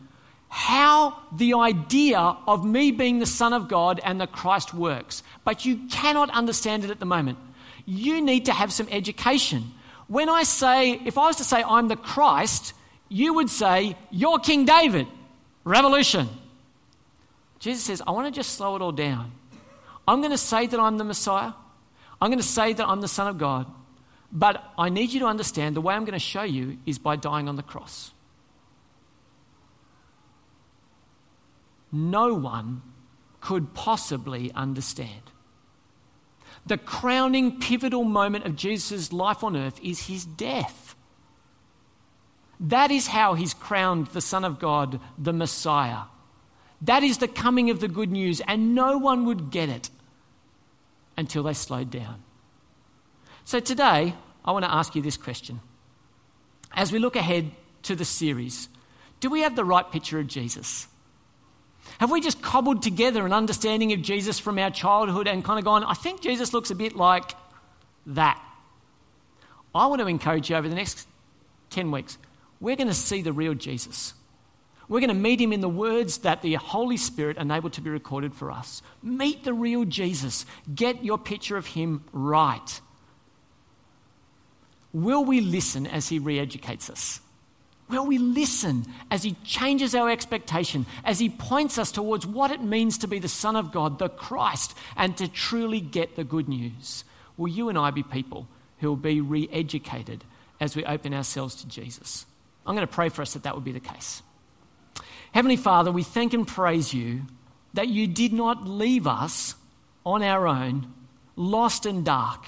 how 0.47 1.15
the 1.31 1.53
idea 1.53 2.19
of 2.47 2.65
me 2.65 2.91
being 2.91 3.19
the 3.19 3.27
Son 3.27 3.53
of 3.53 3.67
God 3.67 3.99
and 4.03 4.19
the 4.19 4.25
Christ 4.25 4.73
works. 4.73 5.21
But 5.43 5.65
you 5.65 5.87
cannot 5.91 6.31
understand 6.31 6.83
it 6.83 6.89
at 6.89 6.99
the 6.99 7.05
moment. 7.05 7.37
You 7.85 8.21
need 8.21 8.45
to 8.45 8.53
have 8.53 8.73
some 8.73 8.87
education. 8.89 9.71
When 10.07 10.29
I 10.29 10.43
say, 10.43 10.93
if 11.05 11.17
I 11.17 11.27
was 11.27 11.35
to 11.35 11.43
say 11.43 11.63
I'm 11.63 11.87
the 11.87 11.95
Christ, 11.95 12.73
you 13.09 13.35
would 13.35 13.49
say, 13.49 13.95
You're 14.09 14.39
King 14.39 14.65
David. 14.65 15.07
Revolution. 15.63 16.27
Jesus 17.59 17.83
says, 17.83 18.01
I 18.07 18.11
want 18.11 18.25
to 18.25 18.31
just 18.31 18.55
slow 18.55 18.75
it 18.75 18.81
all 18.81 18.91
down. 18.91 19.31
I'm 20.07 20.21
going 20.21 20.31
to 20.31 20.37
say 20.37 20.65
that 20.65 20.79
I'm 20.79 20.97
the 20.97 21.03
Messiah. 21.03 21.51
I'm 22.21 22.29
going 22.29 22.39
to 22.39 22.43
say 22.43 22.73
that 22.73 22.87
I'm 22.87 23.01
the 23.01 23.07
Son 23.07 23.27
of 23.27 23.37
God. 23.37 23.65
But 24.31 24.63
I 24.77 24.89
need 24.89 25.11
you 25.11 25.21
to 25.21 25.25
understand 25.25 25.75
the 25.75 25.81
way 25.81 25.95
I'm 25.95 26.05
going 26.05 26.13
to 26.13 26.19
show 26.19 26.43
you 26.43 26.77
is 26.85 26.99
by 26.99 27.15
dying 27.15 27.49
on 27.49 27.55
the 27.55 27.63
cross. 27.63 28.11
No 31.91 32.35
one 32.35 32.83
could 33.41 33.73
possibly 33.73 34.51
understand 34.53 35.31
the 36.65 36.77
crowning 36.77 37.59
pivotal 37.59 38.03
moment 38.03 38.45
of 38.45 38.55
Jesus' 38.55 39.11
life 39.11 39.43
on 39.43 39.57
earth 39.57 39.79
is 39.83 40.07
his 40.07 40.23
death. 40.23 40.95
That 42.59 42.91
is 42.91 43.07
how 43.07 43.33
he's 43.33 43.53
crowned 43.53 44.07
the 44.07 44.21
Son 44.21 44.43
of 44.43 44.59
God, 44.59 44.99
the 45.17 45.33
Messiah. 45.33 46.03
That 46.81 47.03
is 47.03 47.17
the 47.17 47.27
coming 47.27 47.69
of 47.69 47.79
the 47.79 47.87
good 47.87 48.11
news, 48.11 48.41
and 48.41 48.75
no 48.75 48.97
one 48.97 49.25
would 49.25 49.49
get 49.49 49.69
it 49.69 49.89
until 51.19 51.43
they 51.43 51.53
slowed 51.53 51.91
down. 51.91 52.23
So 53.43 53.59
today, 53.59 54.15
I 54.45 54.51
want 54.51 54.63
to 54.63 54.73
ask 54.73 54.95
you 54.95 55.01
this 55.01 55.17
question. 55.17 55.59
As 56.73 56.91
we 56.91 56.99
look 56.99 57.15
ahead 57.15 57.51
to 57.83 57.95
the 57.95 58.05
series, 58.05 58.69
do 59.19 59.29
we 59.29 59.41
have 59.41 59.55
the 59.55 59.65
right 59.65 59.89
picture 59.91 60.19
of 60.19 60.27
Jesus? 60.27 60.87
Have 61.99 62.09
we 62.09 62.21
just 62.21 62.41
cobbled 62.41 62.81
together 62.81 63.25
an 63.25 63.33
understanding 63.33 63.91
of 63.91 64.01
Jesus 64.01 64.39
from 64.39 64.57
our 64.57 64.71
childhood 64.71 65.27
and 65.27 65.43
kind 65.43 65.59
of 65.59 65.65
gone, 65.65 65.83
I 65.83 65.93
think 65.93 66.21
Jesus 66.21 66.53
looks 66.53 66.71
a 66.71 66.75
bit 66.75 66.95
like 66.95 67.31
that? 68.05 68.41
I 69.75 69.87
want 69.87 69.99
to 69.99 70.07
encourage 70.07 70.49
you 70.49 70.55
over 70.55 70.69
the 70.69 70.75
next 70.75 71.05
10 71.71 71.91
weeks, 71.91 72.17
we're 72.61 72.77
going 72.77 72.87
to 72.87 72.93
see 72.93 73.21
the 73.21 73.33
real 73.33 73.53
Jesus. 73.53 74.13
We're 74.89 74.99
going 74.99 75.09
to 75.09 75.13
meet 75.13 75.39
him 75.39 75.53
in 75.53 75.61
the 75.61 75.69
words 75.69 76.19
that 76.19 76.41
the 76.41 76.55
Holy 76.55 76.97
Spirit 76.97 77.37
enabled 77.37 77.73
to 77.73 77.81
be 77.81 77.89
recorded 77.89 78.33
for 78.33 78.51
us. 78.51 78.81
Meet 79.01 79.43
the 79.43 79.53
real 79.53 79.85
Jesus. 79.85 80.45
Get 80.73 81.05
your 81.05 81.19
picture 81.19 81.55
of 81.55 81.67
him 81.67 82.03
right. 82.11 82.81
Will 84.91 85.23
we 85.23 85.39
listen 85.39 85.85
as 85.85 86.09
he 86.09 86.17
re 86.17 86.39
educates 86.39 86.89
us? 86.89 87.21
Will 87.89 88.05
we 88.05 88.19
listen 88.19 88.85
as 89.09 89.23
He 89.23 89.35
changes 89.43 89.95
our 89.95 90.09
expectation, 90.09 90.85
as 91.03 91.17
He 91.17 91.29
points 91.29 91.79
us 91.79 91.91
towards 91.91 92.25
what 92.25 92.51
it 92.51 92.61
means 92.61 92.99
to 92.99 93.07
be 93.07 93.17
the 93.17 93.27
Son 93.27 93.55
of 93.55 93.71
God, 93.71 93.97
the 93.97 94.09
Christ, 94.09 94.77
and 94.95 95.17
to 95.17 95.27
truly 95.27 95.81
get 95.81 96.15
the 96.15 96.23
good 96.23 96.47
news? 96.47 97.03
Will 97.35 97.47
you 97.47 97.67
and 97.67 97.77
I 97.77 97.89
be 97.89 98.03
people 98.03 98.47
who 98.77 98.89
will 98.89 98.95
be 98.95 99.21
re 99.21 99.49
educated 99.51 100.23
as 100.59 100.75
we 100.75 100.85
open 100.85 101.15
ourselves 101.15 101.55
to 101.55 101.67
Jesus? 101.67 102.27
I'm 102.65 102.75
going 102.75 102.87
to 102.87 102.93
pray 102.93 103.09
for 103.09 103.23
us 103.23 103.33
that 103.33 103.43
that 103.43 103.55
would 103.55 103.63
be 103.63 103.71
the 103.71 103.79
case. 103.79 104.21
Heavenly 105.31 105.57
Father, 105.57 105.91
we 105.91 106.03
thank 106.03 106.33
and 106.33 106.47
praise 106.47 106.93
you 106.93 107.21
that 107.73 107.87
you 107.87 108.07
did 108.07 108.33
not 108.33 108.67
leave 108.67 109.07
us 109.07 109.55
on 110.05 110.23
our 110.23 110.47
own, 110.47 110.91
lost 111.35 111.85
and 111.85 112.03
dark. 112.03 112.45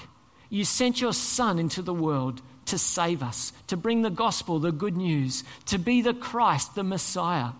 You 0.50 0.64
sent 0.64 1.00
your 1.00 1.12
Son 1.12 1.58
into 1.58 1.82
the 1.82 1.94
world 1.94 2.42
to 2.66 2.78
save 2.78 3.22
us, 3.22 3.52
to 3.68 3.76
bring 3.76 4.02
the 4.02 4.10
gospel, 4.10 4.58
the 4.58 4.72
good 4.72 4.96
news, 4.96 5.44
to 5.66 5.78
be 5.78 6.02
the 6.02 6.14
Christ, 6.14 6.74
the 6.74 6.82
Messiah, 6.82 7.50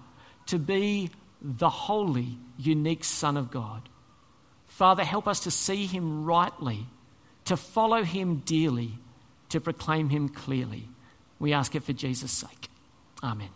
to 0.47 0.59
be 0.59 1.11
the 1.41 1.71
holy, 1.71 2.39
unique 2.59 3.05
Son 3.05 3.37
of 3.37 3.51
God. 3.51 3.89
Father, 4.69 5.05
help 5.05 5.29
us 5.29 5.41
to 5.41 5.51
see 5.51 5.87
him 5.87 6.25
rightly, 6.25 6.87
to 7.45 7.57
follow 7.57 8.03
him 8.03 8.43
dearly, 8.45 8.99
to 9.51 9.61
proclaim 9.61 10.09
him 10.09 10.29
clearly. 10.29 10.89
We 11.39 11.53
ask 11.53 11.75
it 11.75 11.83
for 11.83 11.93
Jesus' 11.93 12.33
sake. 12.33 12.69
Amen. 13.23 13.51